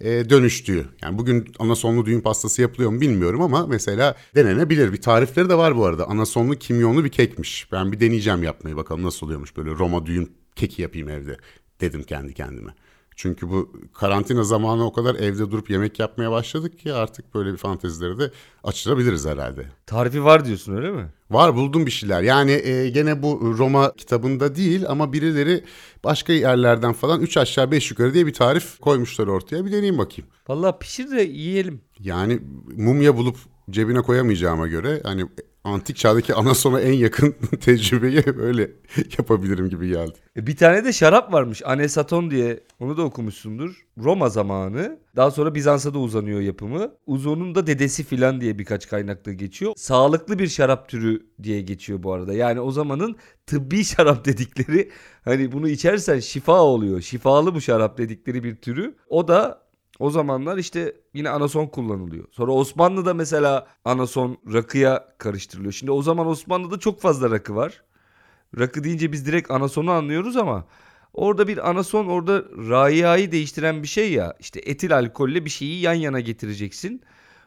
e, 0.00 0.30
dönüştüğü. 0.30 0.86
Yani 1.02 1.18
bugün 1.18 1.52
anasonlu 1.58 2.06
düğün 2.06 2.20
pastası 2.20 2.62
yapılıyor 2.62 2.90
mu 2.90 3.00
bilmiyorum 3.00 3.42
ama 3.42 3.66
mesela 3.66 4.16
denenebilir. 4.34 4.92
Bir 4.92 5.00
tarifleri 5.00 5.48
de 5.48 5.54
var 5.54 5.76
bu 5.76 5.86
arada. 5.86 6.08
Anasonlu 6.08 6.56
kimyonlu 6.56 7.04
bir 7.04 7.10
kekmiş. 7.10 7.72
Ben 7.72 7.92
bir 7.92 8.00
deneyeceğim 8.00 8.42
yapmayı 8.42 8.76
bakalım 8.76 9.02
nasıl 9.02 9.26
oluyormuş 9.26 9.56
böyle 9.56 9.70
Roma 9.70 10.06
düğün 10.06 10.32
keki 10.56 10.82
yapayım 10.82 11.08
evde 11.08 11.36
dedim 11.80 12.02
kendi 12.02 12.34
kendime. 12.34 12.74
Çünkü 13.18 13.50
bu 13.50 13.72
karantina 13.94 14.44
zamanı 14.44 14.86
o 14.86 14.92
kadar 14.92 15.14
evde 15.14 15.50
durup 15.50 15.70
yemek 15.70 15.98
yapmaya 15.98 16.30
başladık 16.30 16.78
ki 16.78 16.92
artık 16.92 17.34
böyle 17.34 17.52
bir 17.52 17.56
fantezileri 17.56 18.18
de 18.18 18.30
açılabiliriz 18.64 19.26
herhalde. 19.26 19.66
Tarifi 19.86 20.24
var 20.24 20.44
diyorsun 20.44 20.76
öyle 20.76 20.90
mi? 20.90 21.06
Var 21.30 21.54
buldum 21.54 21.86
bir 21.86 21.90
şeyler. 21.90 22.22
Yani 22.22 22.52
e, 22.52 22.88
gene 22.88 23.22
bu 23.22 23.54
Roma 23.58 23.92
kitabında 23.96 24.54
değil 24.54 24.84
ama 24.88 25.12
birileri 25.12 25.64
başka 26.04 26.32
yerlerden 26.32 26.92
falan 26.92 27.20
3 27.20 27.36
aşağı 27.36 27.70
5 27.70 27.90
yukarı 27.90 28.14
diye 28.14 28.26
bir 28.26 28.32
tarif 28.32 28.78
koymuşlar 28.80 29.26
ortaya. 29.26 29.64
Bir 29.64 29.70
deneyeyim 29.70 29.98
bakayım. 29.98 30.30
Vallahi 30.48 30.78
pişir 30.78 31.10
de 31.10 31.22
yiyelim. 31.22 31.80
Yani 32.00 32.40
mumya 32.76 33.16
bulup 33.16 33.36
cebine 33.70 34.00
koyamayacağıma 34.00 34.68
göre 34.68 35.00
hani 35.04 35.26
antik 35.64 35.96
çağdaki 35.96 36.34
anasona 36.34 36.80
en 36.80 36.92
yakın 36.92 37.34
tecrübeyi 37.60 38.22
böyle 38.26 38.70
yapabilirim 39.18 39.68
gibi 39.68 39.88
geldi. 39.88 40.18
E, 40.36 40.46
bir 40.46 40.56
tane 40.56 40.84
de 40.84 40.92
şarap 40.92 41.32
varmış 41.32 41.62
Anesaton 41.64 42.30
diye 42.30 42.60
onu 42.80 42.96
da 42.96 43.02
okumuşsundur. 43.02 43.86
Roma 43.98 44.28
zamanı 44.28 44.98
daha 45.16 45.30
sonra 45.30 45.54
Bizans'a 45.54 45.94
da 45.94 45.98
uzanıyor 45.98 46.40
yapımı. 46.40 46.92
Uzun'un 47.06 47.54
da 47.54 47.66
dedesi 47.66 48.04
filan 48.04 48.40
diye 48.40 48.58
birkaç 48.58 48.88
kaynakta 48.88 49.32
geçiyor. 49.32 49.72
Sağlıklı 49.76 50.38
bir 50.38 50.48
şarap 50.48 50.88
türü 50.88 51.26
diye 51.42 51.60
geçiyor 51.60 52.02
bu 52.02 52.12
arada. 52.12 52.34
Yani 52.34 52.60
o 52.60 52.70
zamanın 52.70 53.16
tıbbi 53.46 53.84
şarap 53.84 54.24
dedikleri 54.24 54.90
hani 55.24 55.52
bunu 55.52 55.68
içersen 55.68 56.20
şifa 56.20 56.60
oluyor. 56.60 57.00
Şifalı 57.00 57.54
bu 57.54 57.60
şarap 57.60 57.98
dedikleri 57.98 58.44
bir 58.44 58.56
türü. 58.56 58.96
O 59.08 59.28
da 59.28 59.67
o 59.98 60.10
zamanlar 60.10 60.58
işte 60.58 60.96
yine 61.14 61.30
anason 61.30 61.66
kullanılıyor. 61.66 62.24
Sonra 62.30 62.52
Osmanlı'da 62.52 63.14
mesela 63.14 63.66
anason 63.84 64.38
rakıya 64.52 65.08
karıştırılıyor. 65.18 65.72
Şimdi 65.72 65.92
o 65.92 66.02
zaman 66.02 66.26
Osmanlı'da 66.26 66.78
çok 66.78 67.00
fazla 67.00 67.30
rakı 67.30 67.56
var. 67.56 67.82
Rakı 68.58 68.84
deyince 68.84 69.12
biz 69.12 69.26
direkt 69.26 69.50
anasonu 69.50 69.90
anlıyoruz 69.90 70.36
ama 70.36 70.66
orada 71.12 71.48
bir 71.48 71.70
anason 71.70 72.06
orada 72.06 72.44
rayayı 72.68 73.32
değiştiren 73.32 73.82
bir 73.82 73.88
şey 73.88 74.12
ya. 74.12 74.36
İşte 74.40 74.60
etil 74.64 74.96
alkolle 74.96 75.44
bir 75.44 75.50
şeyi 75.50 75.80
yan 75.80 75.94
yana 75.94 76.20
getireceksin. 76.20 77.02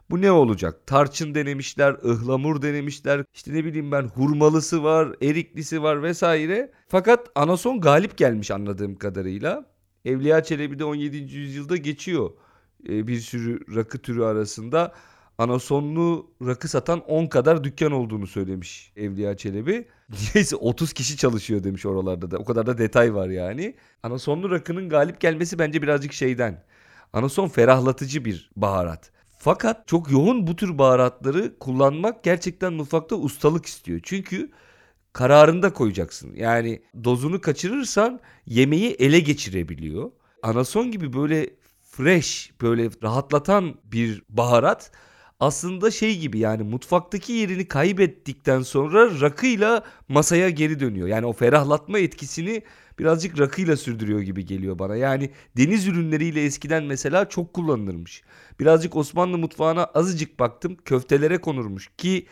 Bu 0.09 0.21
ne 0.21 0.31
olacak? 0.31 0.87
Tarçın 0.87 1.35
denemişler, 1.35 1.93
ıhlamur 1.93 2.61
denemişler. 2.61 3.25
İşte 3.33 3.53
ne 3.53 3.65
bileyim 3.65 3.91
ben 3.91 4.03
hurmalısı 4.03 4.83
var, 4.83 5.15
eriklisi 5.21 5.83
var 5.83 6.03
vesaire. 6.03 6.71
Fakat 6.87 7.27
anason 7.35 7.81
galip 7.81 8.17
gelmiş 8.17 8.51
anladığım 8.51 8.95
kadarıyla. 8.95 9.65
Evliya 10.05 10.43
Çelebi'de 10.43 10.85
17. 10.85 11.17
yüzyılda 11.17 11.77
geçiyor. 11.77 12.31
Ee, 12.89 13.07
bir 13.07 13.19
sürü 13.19 13.75
rakı 13.75 13.99
türü 13.99 14.23
arasında 14.23 14.93
anasonlu 15.37 16.31
rakı 16.45 16.67
satan 16.67 16.99
10 16.99 17.27
kadar 17.27 17.63
dükkan 17.63 17.91
olduğunu 17.91 18.27
söylemiş 18.27 18.91
Evliya 18.95 19.37
Çelebi. 19.37 19.87
Neyse 20.35 20.55
30 20.55 20.93
kişi 20.93 21.17
çalışıyor 21.17 21.63
demiş 21.63 21.85
oralarda 21.85 22.31
da. 22.31 22.37
O 22.37 22.45
kadar 22.45 22.65
da 22.65 22.77
detay 22.77 23.13
var 23.13 23.29
yani. 23.29 23.75
Anasonlu 24.03 24.51
rakının 24.51 24.89
galip 24.89 25.19
gelmesi 25.19 25.59
bence 25.59 25.81
birazcık 25.81 26.13
şeyden. 26.13 26.63
Anason 27.13 27.47
ferahlatıcı 27.47 28.25
bir 28.25 28.51
baharat. 28.55 29.11
Fakat 29.37 29.87
çok 29.87 30.11
yoğun 30.11 30.47
bu 30.47 30.55
tür 30.55 30.77
baharatları 30.77 31.59
kullanmak 31.59 32.23
gerçekten 32.23 32.73
mutfakta 32.73 33.15
ustalık 33.15 33.65
istiyor. 33.65 33.99
Çünkü 34.03 34.51
kararında 35.13 35.73
koyacaksın. 35.73 36.35
Yani 36.35 36.81
dozunu 37.03 37.41
kaçırırsan 37.41 38.19
yemeği 38.45 38.91
ele 38.91 39.19
geçirebiliyor. 39.19 40.11
Anason 40.43 40.91
gibi 40.91 41.13
böyle 41.13 41.49
fresh, 41.83 42.51
böyle 42.61 42.89
rahatlatan 43.03 43.75
bir 43.83 44.23
baharat 44.29 44.91
aslında 45.39 45.91
şey 45.91 46.19
gibi 46.19 46.39
yani 46.39 46.63
mutfaktaki 46.63 47.33
yerini 47.33 47.67
kaybettikten 47.67 48.61
sonra 48.61 49.21
rakıyla 49.21 49.83
masaya 50.07 50.49
geri 50.49 50.79
dönüyor. 50.79 51.07
Yani 51.07 51.25
o 51.25 51.33
ferahlatma 51.33 51.99
etkisini 51.99 52.63
birazcık 52.99 53.39
rakıyla 53.39 53.77
sürdürüyor 53.77 54.19
gibi 54.19 54.45
geliyor 54.45 54.79
bana. 54.79 54.95
Yani 54.95 55.31
deniz 55.57 55.87
ürünleriyle 55.87 56.43
eskiden 56.43 56.83
mesela 56.83 57.29
çok 57.29 57.53
kullanılırmış. 57.53 58.23
Birazcık 58.59 58.95
Osmanlı 58.95 59.37
mutfağına 59.37 59.83
azıcık 59.83 60.39
baktım 60.39 60.77
köftelere 60.85 61.37
konurmuş 61.37 61.89
ki 61.97 62.27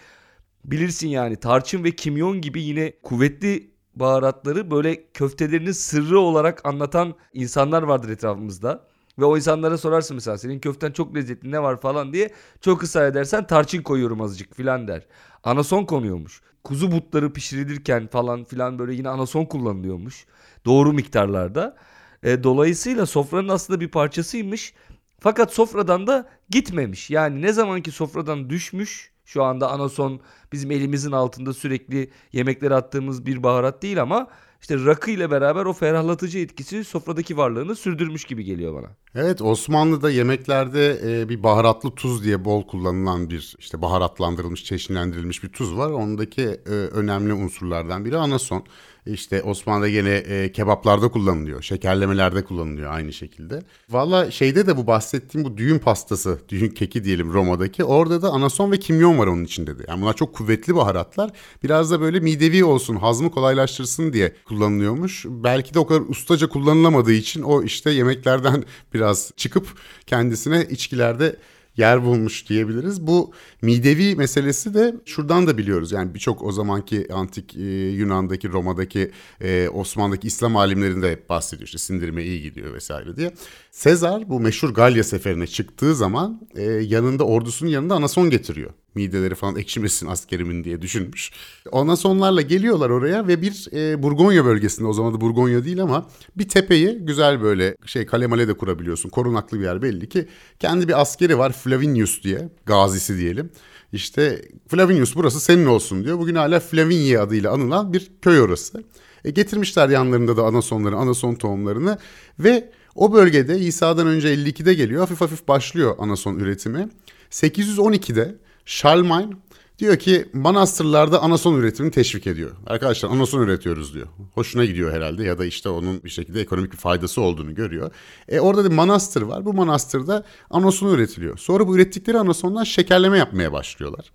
bilirsin 0.66 1.08
yani 1.08 1.36
tarçın 1.36 1.84
ve 1.84 1.92
kimyon 1.92 2.42
gibi 2.42 2.62
yine 2.62 2.94
kuvvetli 3.04 3.72
baharatları 3.96 4.72
böyle 4.72 5.12
köftelerinin 5.12 5.72
sırrı 5.72 6.20
olarak 6.20 6.66
anlatan 6.66 7.16
insanlar 7.34 7.84
vardır 7.84 8.10
etrafımızda. 8.10 8.90
Ve 9.20 9.26
o 9.26 9.38
insanlara 9.38 9.78
sorarsın 9.78 10.16
mesela 10.16 10.38
senin 10.38 10.60
köften 10.60 10.92
çok 10.92 11.16
lezzetli 11.16 11.52
ne 11.52 11.64
var 11.64 11.82
falan 11.82 12.14
diye. 12.14 12.32
Çok 12.62 12.84
ısrar 12.84 13.08
edersen 13.08 13.48
tarçın 13.48 13.82
koyuyorum 13.82 14.22
azıcık 14.22 14.56
filan 14.56 14.88
der. 14.88 15.08
Anason 15.44 15.86
konuyormuş. 15.86 16.42
Kuzu 16.64 16.92
butları 16.92 17.34
pişirilirken 17.34 18.08
falan 18.08 18.44
filan 18.44 18.80
böyle 18.80 18.94
yine 18.94 19.10
anason 19.10 19.46
kullanılıyormuş. 19.46 20.26
Doğru 20.66 20.94
miktarlarda. 20.94 21.78
E, 22.24 22.44
dolayısıyla 22.44 23.06
sofranın 23.06 23.48
aslında 23.48 23.80
bir 23.80 23.92
parçasıymış. 23.92 24.74
Fakat 25.20 25.54
sofradan 25.54 26.08
da 26.08 26.30
gitmemiş. 26.50 27.10
Yani 27.10 27.42
ne 27.42 27.54
zamanki 27.54 27.92
sofradan 27.92 28.50
düşmüş 28.50 29.12
şu 29.30 29.44
anda 29.44 29.72
anason 29.72 30.20
bizim 30.52 30.72
elimizin 30.72 31.12
altında 31.12 31.54
sürekli 31.54 32.10
yemeklere 32.34 32.76
attığımız 32.76 33.26
bir 33.26 33.44
baharat 33.44 33.82
değil 33.82 34.02
ama 34.02 34.28
işte 34.62 34.86
rakı 34.86 35.12
ile 35.12 35.32
beraber 35.32 35.66
o 35.66 35.74
ferahlatıcı 35.74 36.40
etkisi 36.40 36.84
sofradaki 36.84 37.38
varlığını 37.38 37.76
sürdürmüş 37.76 38.26
gibi 38.26 38.44
geliyor 38.44 38.74
bana. 38.74 38.96
Evet 39.16 39.42
Osmanlı'da 39.42 40.12
yemeklerde 40.12 41.00
e, 41.06 41.30
bir 41.30 41.44
baharatlı 41.44 41.96
tuz 41.96 42.24
diye 42.24 42.46
bol 42.46 42.68
kullanılan 42.68 43.30
bir 43.30 43.56
işte 43.60 43.82
baharatlandırılmış, 43.82 44.64
çeşitlendirilmiş 44.64 45.44
bir 45.44 45.50
tuz 45.50 45.78
var. 45.78 45.90
Ondaki 45.90 46.42
e, 46.42 46.70
önemli 46.70 47.34
unsurlardan 47.34 48.06
biri 48.06 48.18
anason. 48.18 48.66
İşte 49.06 49.44
Osmanlı'da 49.44 49.90
gene 49.90 50.10
e, 50.10 50.52
kebaplarda 50.52 51.08
kullanılıyor. 51.08 51.62
Şekerlemelerde 51.62 52.44
kullanılıyor 52.44 52.92
aynı 52.92 53.14
şekilde. 53.14 53.62
Valla 53.90 54.32
şeyde 54.32 54.68
de 54.68 54.78
bu 54.78 54.88
bahsettiğim 54.88 55.46
bu 55.46 55.58
düğün 55.58 55.80
pastası, 55.80 56.40
düğün 56.50 56.70
keki 56.70 57.04
diyelim 57.04 57.34
Roma'daki. 57.34 57.84
Orada 57.84 58.22
da 58.22 58.30
anason 58.30 58.72
ve 58.72 58.80
kimyon 58.80 59.20
var 59.20 59.28
onun 59.28 59.44
içinde 59.44 59.80
de. 59.80 59.84
Yani 59.88 60.02
bunlar 60.02 60.16
çok 60.16 60.36
kuvvetli 60.36 60.76
baharatlar. 60.76 61.32
Biraz 61.64 61.92
da 61.92 62.02
böyle 62.02 62.20
midevi 62.20 62.64
olsun, 62.64 62.96
hazmı 62.96 63.32
kolaylaştırsın 63.32 64.14
diye 64.14 64.36
kullanılıyormuş. 64.46 65.26
Belki 65.30 65.74
de 65.74 65.80
o 65.80 65.88
kadar 65.88 66.02
ustaca 66.02 66.50
kullanılamadığı 66.50 67.14
için 67.14 67.42
o 67.42 67.64
işte 67.64 67.92
yemeklerden 67.92 68.64
biraz 69.00 69.32
çıkıp 69.38 69.68
kendisine 70.08 70.68
içkilerde 70.70 71.36
yer 71.78 72.04
bulmuş 72.04 72.50
diyebiliriz. 72.50 73.08
Bu 73.08 73.34
midevi 73.62 74.16
meselesi 74.16 74.74
de 74.74 74.96
şuradan 75.06 75.48
da 75.48 75.58
biliyoruz. 75.58 75.92
Yani 75.92 76.14
birçok 76.14 76.44
o 76.44 76.52
zamanki 76.52 77.14
antik 77.14 77.56
e, 77.56 77.62
Yunan'daki, 77.90 78.50
Roma'daki, 78.50 79.12
e, 79.42 79.70
Osmanlı'daki 79.70 80.28
İslam 80.28 80.56
alimlerinde 80.56 81.12
hep 81.12 81.30
bahsediyor. 81.30 81.66
İşte 81.66 81.78
sindirime 81.78 82.24
iyi 82.24 82.42
gidiyor 82.42 82.74
vesaire 82.74 83.16
diye. 83.16 83.34
Sezar 83.72 84.30
bu 84.30 84.40
meşhur 84.40 84.70
Galya 84.70 85.04
seferine 85.04 85.48
çıktığı 85.48 85.96
zaman 85.96 86.42
e, 86.56 86.64
yanında 86.64 87.24
ordusunun 87.24 87.70
yanında 87.70 87.96
anason 87.96 88.30
getiriyor 88.30 88.72
mideleri 88.96 89.36
falan 89.36 89.56
ekşimesin 89.56 90.08
askerimin 90.08 90.64
diye 90.64 90.82
düşünmüş. 90.82 91.32
Ondan 91.72 91.96
sonlarla 91.96 92.42
geliyorlar 92.42 92.90
oraya 92.90 93.28
ve 93.28 93.42
bir 93.42 93.68
e, 93.74 94.04
Burgonya 94.04 94.46
bölgesinde 94.46 94.88
o 94.88 94.94
zaman 94.94 95.14
da 95.14 95.22
Burgonya 95.22 95.66
değil 95.66 95.82
ama 95.84 96.08
bir 96.38 96.48
tepeyi 96.48 97.00
güzel 97.02 97.42
böyle 97.42 97.76
şey 97.86 98.06
kale 98.06 98.28
male 98.28 98.48
de 98.48 98.54
kurabiliyorsun. 98.54 99.10
Korunaklı 99.10 99.60
bir 99.60 99.64
yer 99.64 99.82
belli 99.82 100.10
ki. 100.10 100.28
Kendi 100.60 100.88
bir 100.88 101.02
askeri 101.02 101.38
var 101.38 101.52
Flavinius 101.52 102.24
diye 102.24 102.50
gazisi 102.66 103.18
diyelim. 103.18 103.52
İşte 103.94 104.42
Flavinius 104.68 105.16
burası 105.16 105.40
senin 105.40 105.66
olsun 105.66 106.04
diyor. 106.04 106.20
Bugün 106.20 106.36
hala 106.36 106.60
Flavinia 106.60 107.24
adıyla 107.24 107.52
anılan 107.52 107.94
bir 107.94 108.12
köy 108.22 108.42
orası. 108.42 108.84
E, 109.26 109.30
getirmişler 109.30 109.90
yanlarında 109.90 110.38
da 110.38 110.44
anasonları, 110.44 110.96
anason 110.96 111.36
tohumlarını 111.36 111.98
ve 112.40 112.72
o 112.96 113.14
bölgede 113.14 113.60
İsa'dan 113.60 114.08
önce 114.08 114.34
52'de 114.34 114.74
geliyor. 114.74 115.02
Hafif 115.02 115.22
hafif 115.22 115.48
başlıyor 115.48 115.96
anason 116.00 116.40
üretimi. 116.40 116.90
812'de 117.32 118.36
Charlemagne 118.70 119.34
Diyor 119.80 119.98
ki 119.98 120.26
manastırlarda 120.34 121.22
anason 121.22 121.56
üretimini 121.56 121.92
teşvik 121.92 122.28
ediyor. 122.28 122.52
Arkadaşlar 122.68 123.10
anason 123.10 123.42
üretiyoruz 123.42 123.94
diyor. 123.94 124.08
Hoşuna 124.34 124.66
gidiyor 124.66 124.94
herhalde 124.94 125.24
ya 125.24 125.38
da 125.38 125.46
işte 125.46 125.70
onun 125.70 126.04
bir 126.04 126.10
şekilde 126.10 126.42
ekonomik 126.42 126.72
bir 126.72 126.78
faydası 126.78 127.22
olduğunu 127.22 127.56
görüyor. 127.56 127.92
E 128.28 128.40
orada 128.40 128.66
bir 128.66 128.76
manastır 128.76 129.22
var. 129.22 129.46
Bu 129.46 129.54
manastırda 129.54 130.24
anason 130.50 130.94
üretiliyor. 130.94 131.38
Sonra 131.38 131.68
bu 131.68 131.76
ürettikleri 131.76 132.20
anasondan 132.20 132.64
şekerleme 132.64 133.18
yapmaya 133.18 133.52
başlıyorlar. 133.52 134.12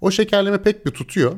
O 0.00 0.10
şekerleme 0.10 0.62
pek 0.62 0.86
bir 0.86 0.90
tutuyor. 0.90 1.32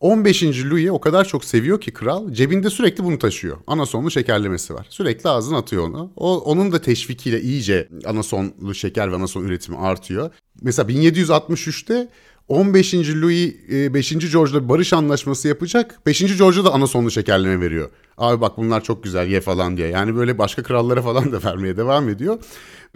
15. 0.00 0.42
Louis'i 0.42 0.92
o 0.92 1.00
kadar 1.00 1.24
çok 1.24 1.44
seviyor 1.44 1.80
ki 1.80 1.92
kral 1.92 2.32
cebinde 2.32 2.70
sürekli 2.70 3.04
bunu 3.04 3.18
taşıyor. 3.18 3.56
Anasonlu 3.66 4.10
şekerlemesi 4.10 4.74
var. 4.74 4.86
Sürekli 4.90 5.28
ağzına 5.28 5.58
atıyor 5.58 5.88
onu. 5.88 6.12
O, 6.16 6.38
onun 6.38 6.72
da 6.72 6.80
teşvikiyle 6.80 7.40
iyice 7.40 7.88
anasonlu 8.04 8.74
şeker 8.74 9.12
ve 9.12 9.16
anason 9.16 9.44
üretimi 9.44 9.78
artıyor. 9.78 10.30
Mesela 10.62 10.88
1763'te 10.88 12.08
15. 12.48 12.94
Louis 12.94 13.54
5. 13.68 14.32
George'la 14.32 14.64
bir 14.64 14.68
barış 14.68 14.92
anlaşması 14.92 15.48
yapacak. 15.48 16.00
5. 16.06 16.38
George'a 16.38 16.64
da 16.64 16.72
anasonlu 16.72 17.10
şekerleme 17.10 17.60
veriyor. 17.60 17.90
Abi 18.18 18.40
bak 18.40 18.56
bunlar 18.56 18.84
çok 18.84 19.02
güzel 19.02 19.28
ye 19.28 19.40
falan 19.40 19.76
diye. 19.76 19.88
Yani 19.88 20.16
böyle 20.16 20.38
başka 20.38 20.62
krallara 20.62 21.02
falan 21.02 21.32
da 21.32 21.42
vermeye 21.44 21.76
devam 21.76 22.08
ediyor. 22.08 22.38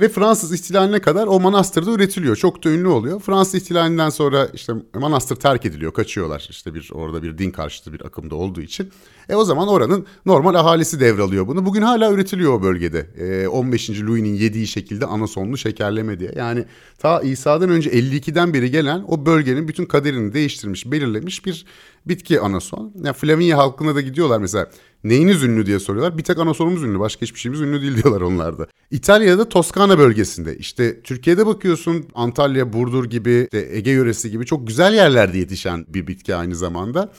Ve 0.00 0.09
Fransız 0.09 0.52
ihtilaline 0.52 0.99
kadar 0.99 1.26
o 1.26 1.41
manastırda 1.41 1.91
üretiliyor. 1.91 2.37
Çok 2.37 2.64
da 2.64 2.71
ünlü 2.71 2.88
oluyor. 2.88 3.21
Fransız 3.21 3.55
ihtilalinden 3.55 4.11
sonra 4.11 4.49
işte 4.55 4.73
manastır 4.95 5.37
terk 5.37 5.67
ediliyor. 5.67 5.93
Kaçıyorlar. 5.93 6.47
İşte 6.50 6.75
bir 6.75 6.91
orada 6.95 7.23
bir 7.23 7.38
din 7.38 7.50
karşıtı 7.50 7.93
bir 7.93 8.07
akımda 8.07 8.35
olduğu 8.35 8.61
için. 8.61 8.91
E 9.29 9.35
o 9.35 9.45
zaman 9.45 9.69
oranın 9.69 10.07
normal 10.26 10.55
ahalisi 10.55 11.00
devralıyor 11.00 11.47
bunu. 11.47 11.67
Bugün 11.67 11.83
hala 11.83 12.12
üretiliyor 12.12 12.52
o 12.52 12.62
bölgede. 12.62 13.07
E, 13.19 13.49
15. 13.49 13.91
Louis'nin 13.91 14.35
yediği 14.35 14.67
şekilde 14.67 15.07
anasonlu 15.07 15.57
şekerleme 15.57 16.21
diye. 16.21 16.33
Yani 16.37 16.64
ta 16.99 17.21
İsa'dan 17.21 17.71
önce 17.71 17.91
52'den 17.91 18.55
beri 18.55 18.71
gelen 18.71 19.05
o 19.09 19.26
bölgenin 19.26 19.69
bütün 19.69 19.87
kaderini 19.87 20.35
değiştirmiş, 20.35 20.91
belirlemiş 20.91 21.47
bir 21.47 21.64
bitki 22.07 22.41
anason. 22.41 22.93
Yani 23.05 23.14
Flaminya 23.14 23.59
halkına 23.59 23.95
da 23.95 24.00
gidiyorlar 24.00 24.38
mesela. 24.38 24.71
Neyiniz 25.04 25.42
ünlü 25.42 25.66
diye 25.66 25.78
soruyorlar. 25.78 26.18
Bir 26.18 26.23
tek 26.23 26.38
anasonumuz 26.38 26.82
ünlü. 26.82 26.99
Başka 26.99 27.23
hiçbir 27.23 27.38
şeyimiz 27.38 27.61
ünlü 27.61 27.82
değil 27.82 28.02
diyorlar 28.02 28.21
onlarda. 28.21 28.66
İtalya'da 28.90 29.49
Toskana 29.49 29.99
bölgesinde. 29.99 30.56
İşte 30.56 31.02
Türkiye'de 31.02 31.47
bakıyorsun 31.47 32.06
Antalya, 32.14 32.73
Burdur 32.73 33.04
gibi, 33.04 33.49
işte 33.52 33.68
Ege 33.73 33.90
yöresi 33.90 34.30
gibi 34.30 34.47
çok 34.47 34.66
güzel 34.66 34.94
yerlerde 34.94 35.38
yetişen 35.38 35.87
bir 35.88 36.06
bitki 36.06 36.35
aynı 36.35 36.56
zamanda. 36.56 37.12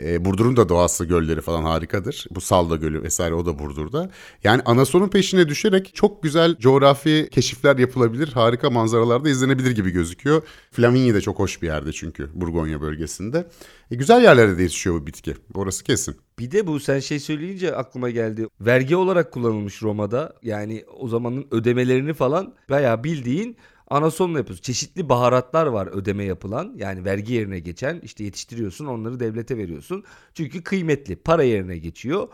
E, 0.00 0.24
Burdur'un 0.24 0.56
da 0.56 0.68
doğası 0.68 1.04
gölleri 1.04 1.40
falan 1.40 1.62
harikadır. 1.62 2.26
Bu 2.30 2.40
Salda 2.40 2.76
Gölü 2.76 3.02
vesaire 3.02 3.34
o 3.34 3.46
da 3.46 3.58
Burdur'da. 3.58 4.10
Yani 4.44 4.62
anasonun 4.64 5.08
peşine 5.08 5.48
düşerek 5.48 5.94
çok 5.94 6.22
güzel 6.22 6.56
coğrafi 6.58 7.28
keşifler 7.32 7.78
yapılabilir. 7.78 8.28
Harika 8.28 8.70
manzaralarda 8.70 9.28
izlenebilir 9.28 9.70
gibi 9.70 9.90
gözüküyor. 9.90 10.42
Flaminyi 10.72 11.14
de 11.14 11.20
çok 11.20 11.38
hoş 11.38 11.62
bir 11.62 11.66
yerde 11.66 11.92
çünkü 11.92 12.30
Burgonya 12.34 12.80
bölgesinde. 12.80 13.46
E, 13.90 13.96
güzel 13.96 14.22
yerlerde 14.22 14.58
de 14.58 14.62
yetişiyor 14.62 15.00
bu 15.00 15.06
bitki. 15.06 15.34
Orası 15.54 15.84
kesin. 15.84 16.16
Bir 16.38 16.50
de 16.50 16.66
bu 16.66 16.80
sen 16.80 17.00
şey 17.00 17.20
söyleyince 17.20 17.76
aklıma 17.76 18.10
geldi. 18.10 18.46
Vergi 18.60 18.96
olarak 18.96 19.32
kullanılmış 19.32 19.82
Roma'da. 19.82 20.34
Yani 20.42 20.84
o 20.98 21.08
zamanın 21.08 21.46
ödemelerini 21.50 22.14
falan 22.14 22.54
bayağı 22.70 23.04
bildiğin 23.04 23.56
anasonla 23.90 24.38
yapıyorsun. 24.38 24.62
Çeşitli 24.62 25.08
baharatlar 25.08 25.66
var 25.66 25.86
ödeme 25.86 26.24
yapılan. 26.24 26.74
Yani 26.76 27.04
vergi 27.04 27.32
yerine 27.32 27.58
geçen 27.58 28.00
işte 28.00 28.24
yetiştiriyorsun 28.24 28.86
onları 28.86 29.20
devlete 29.20 29.56
veriyorsun. 29.56 30.04
Çünkü 30.34 30.62
kıymetli 30.62 31.16
para 31.16 31.42
yerine 31.42 31.78
geçiyor. 31.78 32.28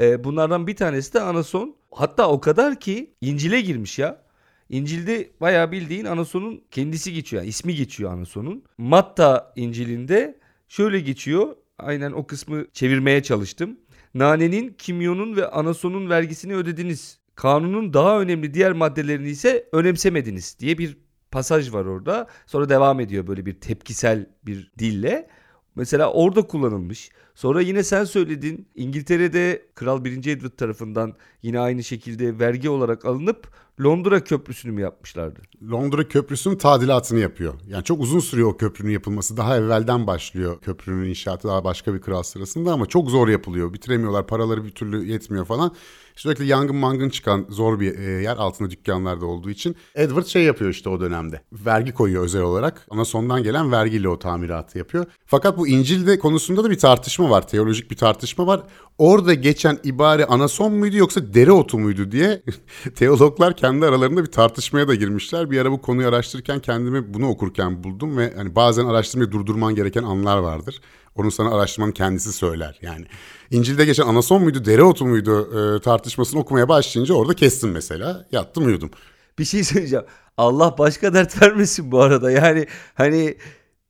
Ee, 0.00 0.24
bunlardan 0.24 0.66
bir 0.66 0.76
tanesi 0.76 1.14
de 1.14 1.20
anason. 1.20 1.76
Hatta 1.90 2.28
o 2.28 2.40
kadar 2.40 2.80
ki 2.80 3.14
İncil'e 3.20 3.60
girmiş 3.60 3.98
ya. 3.98 4.24
İncil'de 4.68 5.30
bayağı 5.40 5.72
bildiğin 5.72 6.04
anasonun 6.04 6.64
kendisi 6.70 7.12
geçiyor. 7.12 7.42
Yani 7.42 7.48
ismi 7.48 7.74
geçiyor 7.74 8.12
anasonun. 8.12 8.64
Matta 8.78 9.52
İncil'inde 9.56 10.38
şöyle 10.68 11.00
geçiyor. 11.00 11.56
Aynen 11.78 12.12
o 12.12 12.26
kısmı 12.26 12.66
çevirmeye 12.72 13.22
çalıştım. 13.22 13.78
Nanenin, 14.14 14.74
kimyonun 14.78 15.36
ve 15.36 15.48
anasonun 15.48 16.10
vergisini 16.10 16.54
ödediniz. 16.54 17.18
Kanunun 17.34 17.92
daha 17.92 18.20
önemli 18.20 18.54
diğer 18.54 18.72
maddelerini 18.72 19.28
ise 19.28 19.68
önemsemediniz 19.72 20.56
diye 20.60 20.78
bir 20.78 20.96
pasaj 21.30 21.72
var 21.72 21.84
orada. 21.84 22.26
Sonra 22.46 22.68
devam 22.68 23.00
ediyor 23.00 23.26
böyle 23.26 23.46
bir 23.46 23.60
tepkisel 23.60 24.26
bir 24.46 24.72
dille. 24.78 25.28
Mesela 25.76 26.12
orada 26.12 26.42
kullanılmış. 26.42 27.10
Sonra 27.34 27.60
yine 27.60 27.82
sen 27.82 28.04
söyledin 28.04 28.68
İngiltere'de 28.74 29.62
Kral 29.74 30.04
1. 30.04 30.26
Edward 30.26 30.56
tarafından 30.56 31.14
yine 31.42 31.60
aynı 31.60 31.84
şekilde 31.84 32.38
vergi 32.38 32.70
olarak 32.70 33.04
alınıp 33.04 33.48
Londra 33.80 34.24
Köprüsü'nü 34.24 34.72
mü 34.72 34.80
yapmışlardı? 34.80 35.40
Londra 35.70 36.08
Köprüsü'nün 36.08 36.56
tadilatını 36.56 37.18
yapıyor. 37.18 37.54
Yani 37.68 37.84
çok 37.84 38.00
uzun 38.00 38.20
sürüyor 38.20 38.48
o 38.48 38.56
köprünün 38.56 38.92
yapılması. 38.92 39.36
Daha 39.36 39.56
evvelden 39.56 40.06
başlıyor 40.06 40.60
köprünün 40.60 41.08
inşaatı 41.08 41.48
daha 41.48 41.64
başka 41.64 41.94
bir 41.94 42.00
kral 42.00 42.22
sırasında 42.22 42.72
ama 42.72 42.86
çok 42.86 43.10
zor 43.10 43.28
yapılıyor. 43.28 43.72
Bitiremiyorlar 43.72 44.26
paraları 44.26 44.64
bir 44.64 44.70
türlü 44.70 45.04
yetmiyor 45.04 45.44
falan. 45.44 45.74
Sürekli 46.16 46.46
yangın 46.46 46.76
mangın 46.76 47.08
çıkan 47.08 47.46
zor 47.48 47.80
bir 47.80 47.98
e, 47.98 48.22
yer 48.22 48.36
altında 48.36 48.70
dükkanlarda 48.70 49.26
olduğu 49.26 49.50
için. 49.50 49.76
Edward 49.94 50.26
şey 50.26 50.42
yapıyor 50.42 50.70
işte 50.70 50.88
o 50.88 51.00
dönemde. 51.00 51.40
Vergi 51.52 51.94
koyuyor 51.94 52.24
özel 52.24 52.42
olarak. 52.42 52.86
Ana 52.90 53.04
sondan 53.04 53.42
gelen 53.42 53.72
vergiyle 53.72 54.08
o 54.08 54.18
tamiratı 54.18 54.78
yapıyor. 54.78 55.06
Fakat 55.26 55.58
bu 55.58 55.68
İncil'de 55.68 56.18
konusunda 56.18 56.64
da 56.64 56.70
bir 56.70 56.78
tartışma 56.78 57.30
var. 57.30 57.48
Teolojik 57.48 57.90
bir 57.90 57.96
tartışma 57.96 58.46
var. 58.46 58.62
Orada 58.98 59.34
geçen 59.34 59.78
ibare 59.84 60.24
anason 60.24 60.72
muydu 60.72 60.96
yoksa 60.96 61.34
dereotu 61.34 61.78
muydu 61.78 62.12
diye 62.12 62.42
teologlar 62.94 63.56
kendi 63.56 63.86
aralarında 63.86 64.22
bir 64.22 64.32
tartışmaya 64.32 64.88
da 64.88 64.94
girmişler. 64.94 65.50
Bir 65.50 65.60
ara 65.60 65.72
bu 65.72 65.80
konuyu 65.80 66.08
araştırırken 66.08 66.60
kendimi 66.60 67.14
bunu 67.14 67.28
okurken 67.28 67.84
buldum 67.84 68.18
ve 68.18 68.32
hani 68.36 68.54
bazen 68.54 68.86
araştırmayı 68.86 69.32
durdurman 69.32 69.74
gereken 69.74 70.02
anlar 70.02 70.38
vardır. 70.38 70.80
Onu 71.16 71.30
sana 71.30 71.54
araştırmanın 71.54 71.92
kendisi 71.92 72.32
söyler. 72.32 72.78
Yani 72.82 73.06
İncil'de 73.50 73.84
geçen 73.84 74.06
anason 74.06 74.42
muydu, 74.42 74.64
dereotu 74.64 75.06
muydu 75.06 75.48
e, 75.76 75.80
tartışmasını 75.80 76.40
okumaya 76.40 76.68
başlayınca 76.68 77.14
orada 77.14 77.34
kestim 77.34 77.70
mesela. 77.70 78.26
Yattım 78.32 78.66
uyudum. 78.66 78.90
Bir 79.38 79.44
şey 79.44 79.64
söyleyeceğim. 79.64 80.04
Allah 80.36 80.78
başka 80.78 81.14
dert 81.14 81.42
vermesin 81.42 81.92
bu 81.92 82.00
arada. 82.00 82.30
Yani 82.30 82.66
hani 82.94 83.36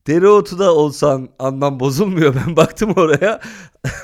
dereotu 0.06 0.58
da 0.58 0.74
olsan 0.74 1.28
anlam 1.38 1.80
bozulmuyor. 1.80 2.34
Ben 2.34 2.56
baktım 2.56 2.92
oraya. 2.96 3.40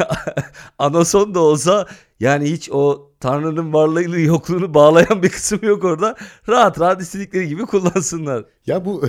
Anason 0.79 1.35
da 1.35 1.41
olsa 1.41 1.87
yani 2.21 2.51
hiç 2.51 2.71
o 2.73 3.11
Tanrı'nın 3.21 3.73
varlığını 3.73 4.21
yokluğunu 4.21 4.75
bağlayan 4.75 5.23
bir 5.23 5.29
kısım 5.29 5.59
yok 5.63 5.85
orada. 5.85 6.17
Rahat 6.49 6.81
rahat 6.81 7.03
istedikleri 7.03 7.49
gibi 7.49 7.67
kullansınlar. 7.67 8.45
Ya 8.67 8.85
bu 8.85 9.03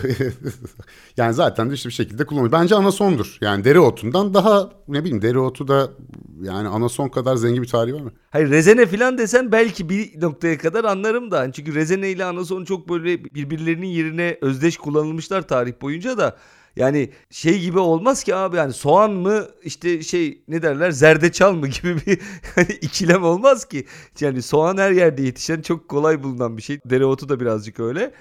yani 1.18 1.34
zaten 1.34 1.70
de 1.70 1.74
işte 1.74 1.90
bir 1.90 1.94
şekilde 1.94 2.26
kullanılıyor. 2.26 2.52
Bence 2.52 2.76
anasondur. 2.76 3.38
Yani 3.42 3.64
dereotundan 3.64 4.34
daha 4.34 4.70
ne 4.88 5.00
bileyim 5.04 5.22
dereotu 5.22 5.68
da 5.68 5.90
yani 6.42 6.68
anason 6.68 7.10
kadar 7.10 7.36
zengin 7.36 7.64
bir 7.64 7.68
tarihi 7.68 7.96
var 7.96 8.02
mı? 8.02 8.12
Hayır 8.30 8.50
rezene 8.50 8.86
falan 8.86 9.18
desen 9.18 9.52
belki 9.52 9.90
bir 9.90 10.22
noktaya 10.22 10.58
kadar 10.58 10.84
anlarım 10.84 11.32
da. 11.32 11.40
Hani 11.40 11.54
Çünkü 11.54 11.76
rezene 11.76 12.10
ile 12.10 12.26
anason 12.26 12.66
çok 12.66 12.90
böyle 12.90 13.24
birbirlerinin 13.24 13.88
yerine 13.88 14.38
özdeş 14.42 14.78
kullanılmışlar 14.78 15.48
tarih 15.48 15.74
boyunca 15.82 16.18
da. 16.18 16.38
Yani 16.76 17.10
şey 17.30 17.60
gibi 17.60 17.80
olmaz 17.80 18.24
ki 18.24 18.36
abi 18.36 18.56
yani 18.56 18.74
soğan 18.74 19.12
mı 19.12 19.48
işte 19.64 20.04
şey 20.04 20.44
ne 20.48 20.62
derler 20.62 20.92
zerdeçal 20.92 21.54
mı 21.54 21.68
gibi 21.82 21.96
bir 22.08 22.20
hani 22.56 22.72
ikilem 22.82 23.24
olmaz 23.24 23.66
ki. 23.66 23.86
Yani 24.20 24.42
soğan 24.42 24.78
her 24.78 24.92
yerde 24.92 25.22
yetişen 25.22 25.62
çok 25.62 25.90
kolay 25.90 26.24
bulunan 26.24 26.58
bir 26.58 26.62
şey. 26.62 26.80
Dereotu 26.86 27.30
da 27.30 27.40
birazcık 27.40 27.80
öyle. 27.80 28.14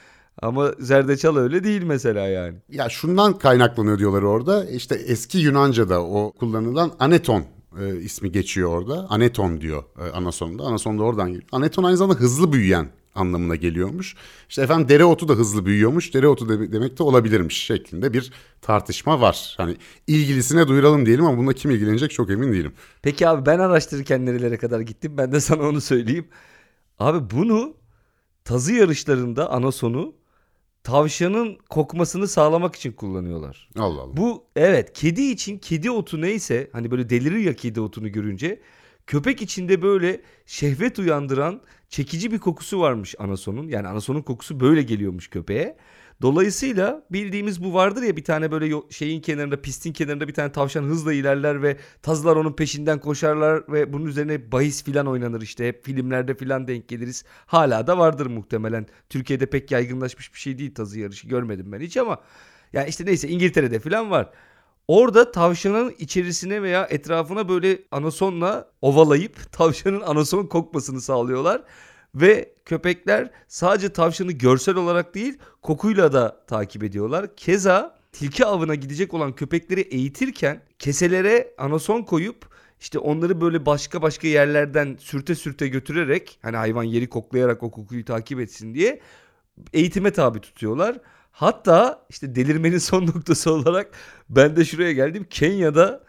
Ama 0.43 0.73
zerdeçal 0.79 1.37
öyle 1.37 1.65
değil 1.65 1.83
mesela 1.83 2.27
yani. 2.27 2.59
Ya 2.69 2.89
şundan 2.89 3.39
kaynaklanıyor 3.39 3.99
diyorlar 3.99 4.23
orada. 4.23 4.65
İşte 4.65 4.95
eski 4.95 5.39
Yunanca'da 5.39 6.03
o 6.03 6.33
kullanılan 6.33 6.93
aneton 6.99 7.45
e, 7.81 7.97
ismi 7.97 8.33
geçiyor 8.33 8.71
orada. 8.71 9.07
Aneton 9.09 9.61
diyor 9.61 9.85
e, 9.99 10.11
anasonda. 10.11 10.63
Anason 10.63 10.99
da 10.99 11.03
oradan 11.03 11.27
geliyor. 11.27 11.49
Aneton 11.53 11.85
aynı 11.85 11.97
zamanda 11.97 12.21
hızlı 12.21 12.53
büyüyen 12.53 12.89
anlamına 13.15 13.57
geliyormuş. 13.57 14.17
İşte 14.49 14.63
efendim 14.63 14.89
dereotu 14.89 15.29
da 15.29 15.33
hızlı 15.33 15.67
büyüyormuş. 15.67 16.15
Dereotu 16.15 16.49
de, 16.49 16.73
demek 16.73 16.99
de 16.99 17.03
olabilirmiş 17.03 17.57
şeklinde 17.63 18.13
bir 18.13 18.33
tartışma 18.61 19.21
var. 19.21 19.55
Hani 19.57 19.77
ilgilisine 20.07 20.69
duyuralım 20.69 21.07
diyelim 21.07 21.25
ama 21.25 21.39
bununla 21.39 21.53
kim 21.53 21.71
ilgilenecek 21.71 22.11
çok 22.11 22.31
emin 22.31 22.53
değilim. 22.53 22.73
Peki 23.03 23.29
abi 23.29 23.47
ben 23.47 23.59
araştırırken 23.59 24.27
nerelere 24.27 24.57
kadar 24.57 24.81
gittim 24.81 25.13
ben 25.19 25.33
de 25.33 25.41
sana 25.41 25.63
onu 25.63 25.81
söyleyeyim. 25.81 26.29
Abi 26.99 27.37
bunu 27.37 27.75
tazı 28.45 28.73
yarışlarında 28.73 29.51
anasonu 29.51 30.15
tavşanın 30.85 31.59
kokmasını 31.71 32.29
sağlamak 32.29 32.77
için 32.77 32.93
kullanıyorlar. 32.93 33.69
Allah 33.79 34.01
Allah. 34.01 34.17
Bu 34.17 34.45
evet 34.57 34.93
kedi 34.93 35.23
için 35.23 35.59
kedi 35.59 35.91
otu 35.91 36.21
neyse 36.21 36.71
hani 36.73 36.91
böyle 36.91 37.11
delirir 37.11 37.39
ya 37.39 37.55
kedi 37.57 37.81
otunu 37.81 38.13
görünce 38.13 38.61
köpek 39.07 39.43
içinde 39.43 39.83
böyle 39.83 40.21
şehvet 40.47 40.99
uyandıran 40.99 41.61
çekici 41.89 42.33
bir 42.33 42.39
kokusu 42.39 42.81
varmış 42.81 43.15
anasonun. 43.19 43.69
Yani 43.69 43.89
anasonun 43.89 44.23
kokusu 44.23 44.61
böyle 44.61 44.83
geliyormuş 44.83 45.29
köpeğe. 45.29 45.77
Dolayısıyla 46.23 47.07
bildiğimiz 47.11 47.65
bu 47.65 47.75
vardır 47.75 48.03
ya 48.03 48.17
bir 48.17 48.25
tane 48.25 48.51
böyle 48.51 48.75
şeyin 48.91 49.21
kenarında 49.21 49.63
pistin 49.63 49.93
kenarında 49.93 50.29
bir 50.29 50.35
tane 50.35 50.53
tavşan 50.53 50.83
hızla 50.83 51.13
ilerler 51.13 51.63
ve 51.63 51.77
tazlar 52.03 52.37
onun 52.37 52.53
peşinden 52.53 53.01
koşarlar 53.01 53.73
ve 53.73 53.93
bunun 53.93 54.07
üzerine 54.07 54.53
bahis 54.53 54.85
filan 54.85 55.07
oynanır 55.07 55.41
işte 55.41 55.69
hep 55.69 55.85
filmlerde 55.85 56.35
filan 56.35 56.69
denk 56.69 56.89
geliriz. 56.89 57.25
Hala 57.47 57.87
da 57.87 57.99
vardır 57.99 58.27
muhtemelen. 58.27 58.87
Türkiye'de 59.09 59.47
pek 59.47 59.71
yaygınlaşmış 59.71 60.35
bir 60.35 60.39
şey 60.39 60.59
değil 60.59 60.75
tazı 60.75 61.01
yarışı 61.01 61.29
görmedim 61.29 61.73
ben 61.73 61.81
hiç 61.81 61.97
ama 61.97 62.21
yani 62.73 62.89
işte 62.89 63.07
neyse 63.07 63.29
İngiltere'de 63.29 63.81
filan 63.81 64.11
var. 64.11 64.31
Orada 64.91 65.33
tavşanın 65.33 65.95
içerisine 65.99 66.63
veya 66.63 66.87
etrafına 66.91 67.49
böyle 67.49 67.79
anasonla 67.91 68.69
ovalayıp 68.83 69.53
tavşanın 69.53 70.01
anason 70.01 70.47
kokmasını 70.47 71.01
sağlıyorlar. 71.01 71.63
Ve 72.15 72.55
köpekler 72.65 73.31
sadece 73.49 73.89
tavşanı 73.93 74.33
görsel 74.33 74.75
olarak 74.75 75.15
değil 75.15 75.39
kokuyla 75.63 76.13
da 76.13 76.45
takip 76.47 76.85
ediyorlar. 76.85 77.37
Keza 77.37 77.99
tilki 78.13 78.47
avına 78.47 78.75
gidecek 78.75 79.15
olan 79.15 79.33
köpekleri 79.33 79.81
eğitirken 79.81 80.63
keselere 80.79 81.55
anason 81.59 82.03
koyup 82.03 82.49
işte 82.81 82.99
onları 82.99 83.41
böyle 83.41 83.67
başka 83.67 84.03
başka 84.03 84.29
yerlerden 84.29 84.97
sürte 85.01 85.35
sürte 85.35 85.69
götürerek 85.69 86.39
hani 86.43 86.57
hayvan 86.57 86.85
yeri 86.85 87.09
koklayarak 87.09 87.63
o 87.63 87.71
kokuyu 87.71 88.05
takip 88.05 88.41
etsin 88.41 88.75
diye 88.75 89.01
eğitime 89.73 90.11
tabi 90.11 90.41
tutuyorlar. 90.41 90.97
Hatta 91.33 92.07
işte 92.11 92.35
delirmenin 92.35 92.79
son 92.79 93.07
noktası 93.07 93.53
olarak 93.53 93.91
ben 94.29 94.57
de 94.57 94.65
şuraya 94.65 94.93
geldim. 94.93 95.27
Kenya'da 95.31 96.05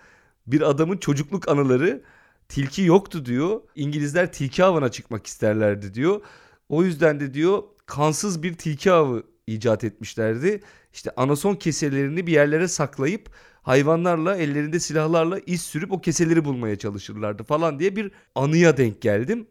bir 0.48 0.62
adamın 0.62 0.98
çocukluk 0.98 1.50
anıları 1.50 2.02
tilki 2.50 2.82
yoktu 2.82 3.26
diyor. 3.26 3.62
İngilizler 3.76 4.34
tilki 4.34 4.64
avına 4.64 4.90
çıkmak 4.90 5.28
isterlerdi 5.28 5.94
diyor. 5.94 6.22
O 6.70 6.84
yüzden 6.84 7.20
de 7.20 7.34
diyor 7.34 7.64
kansız 7.86 8.44
bir 8.44 8.54
tilki 8.54 8.92
avı 8.92 9.24
icat 9.48 9.84
etmişlerdi. 9.84 10.62
İşte 10.94 11.12
anason 11.18 11.56
keselerini 11.56 12.28
bir 12.28 12.32
yerlere 12.32 12.68
saklayıp 12.68 13.30
hayvanlarla 13.62 14.36
ellerinde 14.36 14.80
silahlarla 14.80 15.40
iz 15.46 15.62
sürüp 15.62 15.92
o 15.92 16.02
keseleri 16.02 16.46
bulmaya 16.46 16.76
çalışırlardı 16.76 17.44
falan 17.44 17.80
diye 17.80 17.96
bir 17.96 18.12
anıya 18.36 18.78
denk 18.78 19.02
geldim. 19.02 19.48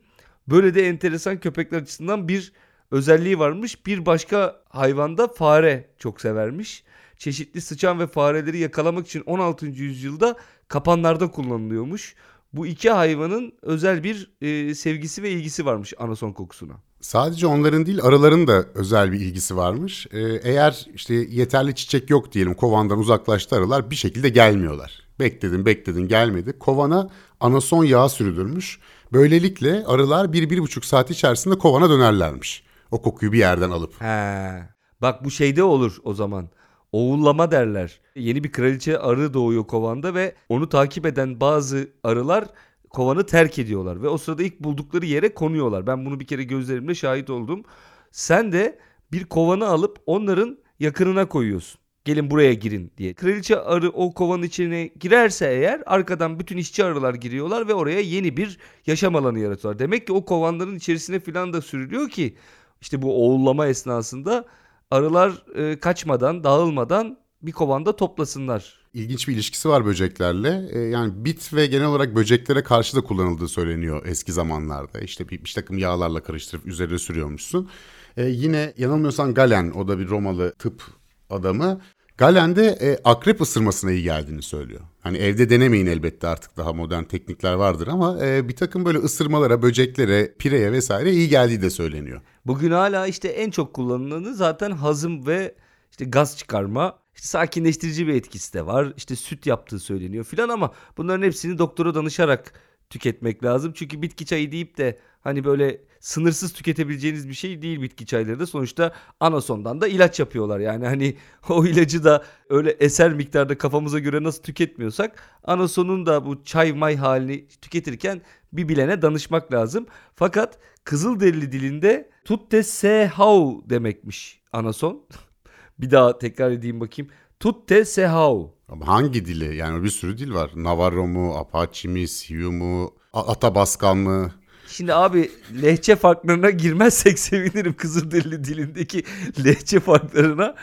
Böyle 0.49 0.75
de 0.75 0.89
enteresan 0.89 1.41
köpekler 1.41 1.83
açısından 1.83 2.29
bir 2.29 2.53
özelliği 2.91 3.39
varmış. 3.39 3.87
Bir 3.87 4.07
başka 4.07 4.63
hayvanda 4.69 5.29
fare 5.29 5.89
çok 5.99 6.21
severmiş. 6.21 6.85
Çeşitli 7.19 7.61
sıçan 7.61 7.99
ve 7.99 8.07
fareleri 8.07 8.59
yakalamak 8.59 9.07
için 9.07 9.23
16. 9.27 9.67
yüzyılda 9.67 10.37
kapanlarda 10.69 11.31
kullanılıyormuş. 11.31 12.15
Bu 12.53 12.67
iki 12.67 12.91
hayvanın 12.91 13.53
özel 13.63 14.05
bir 14.05 14.31
e, 14.41 14.75
sevgisi 14.75 15.23
ve 15.23 15.31
ilgisi 15.31 15.67
varmış 15.67 15.95
anason 15.99 16.33
kokusuna. 16.33 16.75
Sadece 17.01 17.47
onların 17.47 17.87
değil 17.87 18.03
arıların 18.03 18.47
da 18.47 18.65
özel 18.75 19.13
bir 19.13 19.21
ilgisi 19.21 19.57
varmış. 19.57 20.07
Ee, 20.13 20.21
eğer 20.21 20.87
işte 20.95 21.15
yeterli 21.15 21.75
çiçek 21.75 22.11
yok 22.11 22.33
diyelim 22.33 22.55
kovandan 22.55 22.99
uzaklaştı 22.99 23.57
arılar 23.57 23.91
bir 23.91 23.97
şekilde 23.97 24.29
gelmiyorlar. 24.29 25.03
Bekledin 25.21 25.67
bekledin 25.67 26.09
gelmedi. 26.09 26.59
Kovana 26.59 27.11
anason 27.41 27.85
yağı 27.85 28.11
sürülürmüş. 28.11 28.79
Böylelikle 29.13 29.85
arılar 29.87 30.33
bir, 30.33 30.51
bir 30.51 30.59
buçuk 30.59 30.85
saat 30.85 31.11
içerisinde 31.11 31.59
kovana 31.59 31.91
dönerlermiş. 31.91 32.63
O 32.91 33.03
kokuyu 33.03 33.33
bir 33.33 33.39
yerden 33.39 33.71
alıp. 33.71 34.01
He. 34.01 34.63
Bak 35.03 35.25
bu 35.25 35.31
şeyde 35.31 35.63
olur 35.63 35.97
o 36.05 36.15
zaman. 36.15 36.49
Oğullama 36.93 37.51
derler. 37.51 38.01
Yeni 38.17 38.45
bir 38.45 38.53
kraliçe 38.53 38.99
arı 38.99 39.35
doğuyor 39.35 39.67
kovanda 39.67 40.15
ve 40.15 40.35
onu 40.49 40.69
takip 40.69 41.07
eden 41.07 41.41
bazı 41.41 41.91
arılar 42.05 42.45
kovanı 42.91 43.27
terk 43.27 43.59
ediyorlar 43.59 44.03
ve 44.03 44.09
o 44.09 44.19
sırada 44.19 44.43
ilk 44.43 44.61
buldukları 44.61 45.07
yere 45.07 45.35
konuyorlar. 45.35 45.87
Ben 45.87 46.07
bunu 46.07 46.21
bir 46.21 46.27
kere 46.27 46.43
gözlerimle 46.43 46.95
şahit 46.95 47.31
oldum. 47.31 47.63
Sen 48.11 48.53
de 48.53 48.79
bir 49.13 49.25
kovanı 49.25 49.67
alıp 49.67 49.99
onların 50.07 50.59
yakınına 50.81 51.29
koyuyorsun. 51.29 51.81
Gelin 52.05 52.31
buraya 52.31 52.55
girin 52.55 52.93
diye. 52.99 53.15
Kraliçe 53.15 53.61
arı 53.61 53.91
o 53.91 54.15
kovanın 54.15 54.43
içine 54.43 54.87
girerse 55.01 55.47
eğer 55.47 55.83
arkadan 55.87 56.39
bütün 56.39 56.57
işçi 56.57 56.85
arılar 56.85 57.15
giriyorlar 57.15 57.69
ve 57.69 57.75
oraya 57.75 58.01
yeni 58.01 58.37
bir 58.37 58.59
yaşam 58.87 59.17
alanı 59.17 59.39
yaratıyorlar. 59.39 59.79
Demek 59.79 60.07
ki 60.07 60.13
o 60.13 60.25
kovanların 60.25 60.77
içerisine 60.77 61.21
filan 61.21 61.53
da 61.53 61.61
sürülüyor 61.61 62.09
ki 62.09 62.37
işte 62.81 63.03
bu 63.03 63.25
oğullama 63.25 63.67
esnasında 63.67 64.45
arılar 64.91 65.43
e, 65.55 65.81
kaçmadan, 65.81 66.45
dağılmadan 66.45 67.19
bir 67.43 67.53
kovanda 67.53 67.97
toplasınlar. 67.97 68.81
İlginç 68.95 69.29
bir 69.29 69.35
ilişkisi 69.35 69.69
var 69.69 69.87
böceklerle. 69.87 70.69
Ee, 70.73 70.79
yani 70.79 71.25
bit 71.25 71.55
ve 71.55 71.67
genel 71.67 71.87
olarak 71.87 72.15
böceklere 72.15 72.63
karşı 72.63 72.97
da 72.97 73.01
kullanıldığı 73.01 73.49
söyleniyor 73.49 74.07
eski 74.07 74.33
zamanlarda. 74.33 75.01
İşte 75.01 75.29
bir, 75.29 75.45
bir 75.45 75.53
takım 75.55 75.79
yağlarla 75.79 76.23
karıştırıp 76.23 76.67
üzerine 76.67 76.99
sürüyormuşsun. 76.99 77.71
Ee, 78.17 78.25
yine 78.25 78.73
yanılmıyorsam 78.77 79.35
Galen, 79.35 79.71
o 79.71 79.89
da 79.89 79.99
bir 79.99 80.09
Romalı 80.09 80.53
tıp 80.59 80.83
adamı. 81.31 81.81
Galen'de 82.21 82.67
e, 82.67 82.99
akrep 83.05 83.41
ısırmasına 83.41 83.91
iyi 83.91 84.03
geldiğini 84.03 84.43
söylüyor. 84.43 84.81
Hani 85.01 85.19
evde 85.19 85.51
denemeyin 85.51 85.87
elbette 85.87 86.27
artık 86.29 86.57
daha 86.57 86.73
modern 86.73 87.05
teknikler 87.05 87.55
vardır 87.55 87.87
ama 87.87 88.27
e, 88.27 88.49
bir 88.49 88.57
takım 88.57 88.85
böyle 88.85 88.99
ısırmalara, 88.99 89.63
böceklere, 89.63 90.35
pireye 90.39 90.73
vesaire 90.73 91.13
iyi 91.13 91.29
geldiği 91.29 91.63
de 91.63 91.71
söyleniyor. 91.71 92.21
Bugün 92.47 92.71
hala 92.71 93.07
işte 93.07 93.29
en 93.29 93.51
çok 93.51 93.75
kullanılanı 93.75 94.35
zaten 94.35 94.71
hazım 94.71 95.27
ve 95.27 95.55
işte 95.91 96.05
gaz 96.05 96.39
çıkarma. 96.39 96.99
İşte 97.15 97.29
sakinleştirici 97.29 98.07
bir 98.07 98.15
etkisi 98.15 98.55
de 98.55 98.67
var. 98.67 98.93
İşte 98.97 99.17
süt 99.17 99.47
yaptığı 99.47 99.79
söyleniyor 99.79 100.25
filan 100.25 100.49
ama 100.49 100.73
bunların 100.97 101.23
hepsini 101.27 101.59
doktora 101.59 101.95
danışarak 101.95 102.53
tüketmek 102.91 103.45
lazım. 103.45 103.73
Çünkü 103.75 104.03
bitki 104.03 104.27
çayı 104.27 104.53
deyip 104.53 104.79
de 104.79 104.99
hani 105.21 105.45
böyle 105.45 105.81
sınırsız 106.01 106.53
tüketebileceğiniz 106.53 107.29
bir 107.29 107.35
şey 107.35 107.63
değil 107.63 107.83
bitki 107.83 108.07
çayları 108.07 108.41
da. 108.41 108.47
Sonuçta 108.47 108.93
anasondan 109.21 109.81
da 109.81 109.89
ilaç 109.89 110.21
yapıyorlar. 110.21 110.61
Yani 110.61 110.87
hani 110.87 111.17
o 111.49 111.67
ilacı 111.67 112.05
da 112.05 112.25
öyle 112.49 112.71
eser 112.71 113.13
miktarda 113.13 113.59
kafamıza 113.59 113.99
göre 113.99 114.23
nasıl 114.23 114.43
tüketmiyorsak 114.43 115.23
anasonun 115.45 116.07
da 116.07 116.27
bu 116.27 116.45
çay 116.45 116.73
may 116.73 116.97
halini 116.97 117.49
tüketirken 117.49 118.23
bir 118.53 118.69
bilene 118.69 119.03
danışmak 119.03 119.53
lazım. 119.53 119.87
Fakat 120.15 120.59
Kızılderili 120.85 121.53
dilinde 121.53 122.11
tutte 122.25 122.63
sehau 122.63 123.63
demekmiş 123.71 124.43
anason. 124.53 125.07
bir 125.79 125.91
daha 125.91 126.19
tekrar 126.19 126.51
edeyim 126.51 126.81
bakayım. 126.81 127.11
Tutte 127.41 127.85
sehau. 127.85 128.55
Hangi 128.85 129.25
dili? 129.25 129.57
Yani 129.57 129.85
bir 129.85 129.89
sürü 129.89 130.19
dil 130.19 130.35
var. 130.35 130.51
Navarro 130.57 131.07
mu, 131.07 131.37
Apache 131.37 131.89
mi, 131.89 132.09
Sioux 132.09 132.53
mu, 132.53 132.95
Atabaskan 133.13 133.97
mı? 133.97 134.33
Şimdi 134.69 134.95
abi 134.95 135.31
lehçe 135.63 135.97
farklarına 135.97 136.51
girmezsek 136.51 137.19
sevinirim 137.19 137.73
Kızılderili 137.73 138.45
dilindeki 138.45 139.05
lehçe 139.45 139.81
farklarına. 139.81 140.55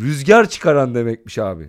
Rüzgar 0.00 0.48
çıkaran 0.48 0.94
demekmiş 0.94 1.38
abi. 1.38 1.68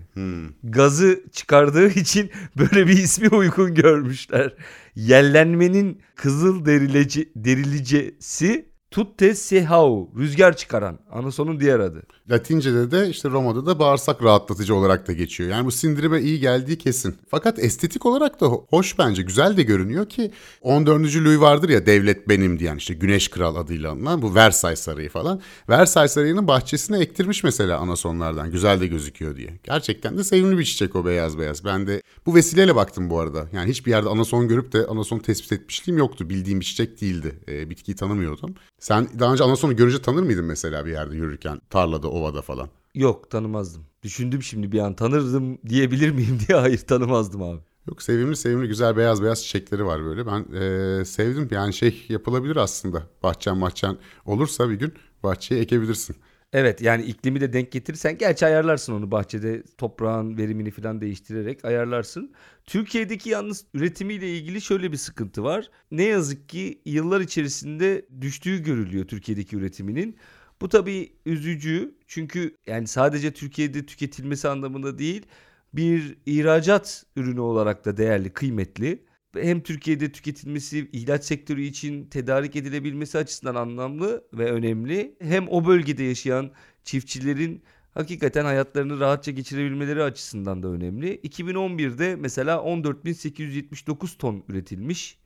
Gazı 0.62 1.24
çıkardığı 1.32 1.88
için 1.88 2.30
böyle 2.58 2.86
bir 2.86 2.98
ismi 2.98 3.28
uygun 3.28 3.74
görmüşler. 3.74 4.54
Yellenmenin 4.94 6.02
kızıl 6.14 6.64
derileci, 6.64 7.32
derilicesi 7.36 8.67
tutte 8.90 9.34
sehau 9.34 10.10
rüzgar 10.18 10.56
çıkaran. 10.56 10.98
Anasonun 11.10 11.60
diğer 11.60 11.80
adı. 11.80 12.02
Latince'de 12.30 12.90
de 12.90 13.08
işte 13.10 13.28
Roma'da 13.30 13.66
da 13.66 13.78
bağırsak 13.78 14.22
rahatlatıcı 14.22 14.74
olarak 14.74 15.08
da 15.08 15.12
geçiyor. 15.12 15.50
Yani 15.50 15.66
bu 15.66 15.70
sindirime 15.70 16.20
iyi 16.20 16.40
geldiği 16.40 16.78
kesin. 16.78 17.16
Fakat 17.28 17.58
estetik 17.58 18.06
olarak 18.06 18.40
da 18.40 18.46
ho- 18.46 18.64
hoş 18.70 18.98
bence. 18.98 19.22
Güzel 19.22 19.56
de 19.56 19.62
görünüyor 19.62 20.08
ki 20.08 20.30
14. 20.62 21.16
Louis 21.24 21.40
vardır 21.40 21.68
ya 21.68 21.86
devlet 21.86 22.28
benim 22.28 22.58
diyen 22.58 22.76
işte 22.76 22.94
Güneş 22.94 23.28
Kral 23.28 23.56
adıyla 23.56 23.90
anılan 23.92 24.22
bu 24.22 24.34
Versailles 24.34 24.80
Sarayı 24.80 25.08
falan. 25.08 25.40
Versailles 25.68 26.12
Sarayı'nın 26.12 26.48
bahçesine 26.48 26.98
ektirmiş 26.98 27.44
mesela 27.44 27.78
anasonlardan. 27.78 28.50
Güzel 28.50 28.80
de 28.80 28.86
gözüküyor 28.86 29.36
diye. 29.36 29.58
Gerçekten 29.64 30.18
de 30.18 30.24
sevimli 30.24 30.58
bir 30.58 30.64
çiçek 30.64 30.96
o 30.96 31.04
beyaz 31.04 31.38
beyaz. 31.38 31.64
Ben 31.64 31.86
de 31.86 32.02
bu 32.26 32.34
vesileyle 32.34 32.76
baktım 32.76 33.10
bu 33.10 33.20
arada. 33.20 33.48
Yani 33.52 33.70
hiçbir 33.70 33.90
yerde 33.90 34.08
anason 34.08 34.48
görüp 34.48 34.72
de 34.72 34.86
anason 34.86 35.18
tespit 35.18 35.52
etmişliğim 35.52 35.98
yoktu. 35.98 36.30
Bildiğim 36.30 36.60
bir 36.60 36.64
çiçek 36.64 37.00
değildi. 37.00 37.38
Ee, 37.48 37.70
bitkiyi 37.70 37.96
tanımıyordum. 37.96 38.54
Sen 38.78 39.08
daha 39.18 39.32
önce 39.32 39.44
anasonu 39.44 39.76
görünce 39.76 40.02
tanır 40.02 40.22
mıydın 40.22 40.44
mesela 40.44 40.86
bir 40.86 40.90
yerde 40.90 41.16
yürürken? 41.16 41.60
Tarlada, 41.70 42.08
ovada 42.10 42.42
falan. 42.42 42.68
Yok 42.94 43.30
tanımazdım. 43.30 43.82
Düşündüm 44.02 44.42
şimdi 44.42 44.72
bir 44.72 44.78
an 44.78 44.94
tanırdım 44.96 45.58
diyebilir 45.68 46.10
miyim 46.10 46.38
diye 46.48 46.58
hayır 46.60 46.78
tanımazdım 46.78 47.42
abi. 47.42 47.60
Yok 47.88 48.02
sevimli 48.02 48.36
sevimli 48.36 48.68
güzel 48.68 48.96
beyaz 48.96 49.22
beyaz 49.22 49.44
çiçekleri 49.44 49.84
var 49.86 50.04
böyle. 50.04 50.26
Ben 50.26 50.46
eee, 50.52 51.04
sevdim 51.04 51.48
yani 51.50 51.74
şey 51.74 52.06
yapılabilir 52.08 52.56
aslında. 52.56 53.02
Bahçen 53.22 53.60
bahçen 53.60 53.96
olursa 54.24 54.70
bir 54.70 54.74
gün 54.74 54.94
bahçeye 55.22 55.60
ekebilirsin. 55.60 56.16
Evet 56.52 56.80
yani 56.82 57.04
iklimi 57.04 57.40
de 57.40 57.52
denk 57.52 57.72
getirirsen 57.72 58.18
gerçi 58.18 58.46
ayarlarsın 58.46 58.92
onu 58.92 59.10
bahçede 59.10 59.62
toprağın 59.78 60.36
verimini 60.38 60.70
falan 60.70 61.00
değiştirerek 61.00 61.64
ayarlarsın. 61.64 62.32
Türkiye'deki 62.64 63.30
yalnız 63.30 63.66
üretimiyle 63.74 64.36
ilgili 64.36 64.60
şöyle 64.60 64.92
bir 64.92 64.96
sıkıntı 64.96 65.44
var. 65.44 65.70
Ne 65.90 66.04
yazık 66.04 66.48
ki 66.48 66.80
yıllar 66.84 67.20
içerisinde 67.20 68.06
düştüğü 68.20 68.62
görülüyor 68.62 69.04
Türkiye'deki 69.08 69.56
üretiminin. 69.56 70.16
Bu 70.60 70.68
tabii 70.68 71.12
üzücü 71.26 71.94
çünkü 72.06 72.56
yani 72.66 72.86
sadece 72.86 73.32
Türkiye'de 73.32 73.86
tüketilmesi 73.86 74.48
anlamında 74.48 74.98
değil 74.98 75.26
bir 75.74 76.16
ihracat 76.26 77.04
ürünü 77.16 77.40
olarak 77.40 77.84
da 77.84 77.96
değerli, 77.96 78.30
kıymetli. 78.32 79.04
Hem 79.34 79.62
Türkiye'de 79.62 80.12
tüketilmesi, 80.12 80.88
ihraç 80.92 81.24
sektörü 81.24 81.62
için 81.62 82.04
tedarik 82.04 82.56
edilebilmesi 82.56 83.18
açısından 83.18 83.54
anlamlı 83.54 84.24
ve 84.32 84.52
önemli. 84.52 85.16
Hem 85.20 85.48
o 85.48 85.66
bölgede 85.66 86.02
yaşayan 86.04 86.52
çiftçilerin 86.84 87.62
hakikaten 87.94 88.44
hayatlarını 88.44 89.00
rahatça 89.00 89.30
geçirebilmeleri 89.32 90.02
açısından 90.02 90.62
da 90.62 90.68
önemli. 90.68 91.16
2011'de 91.16 92.16
mesela 92.16 92.56
14.879 92.56 94.16
ton 94.18 94.44
üretilmiş. 94.48 95.18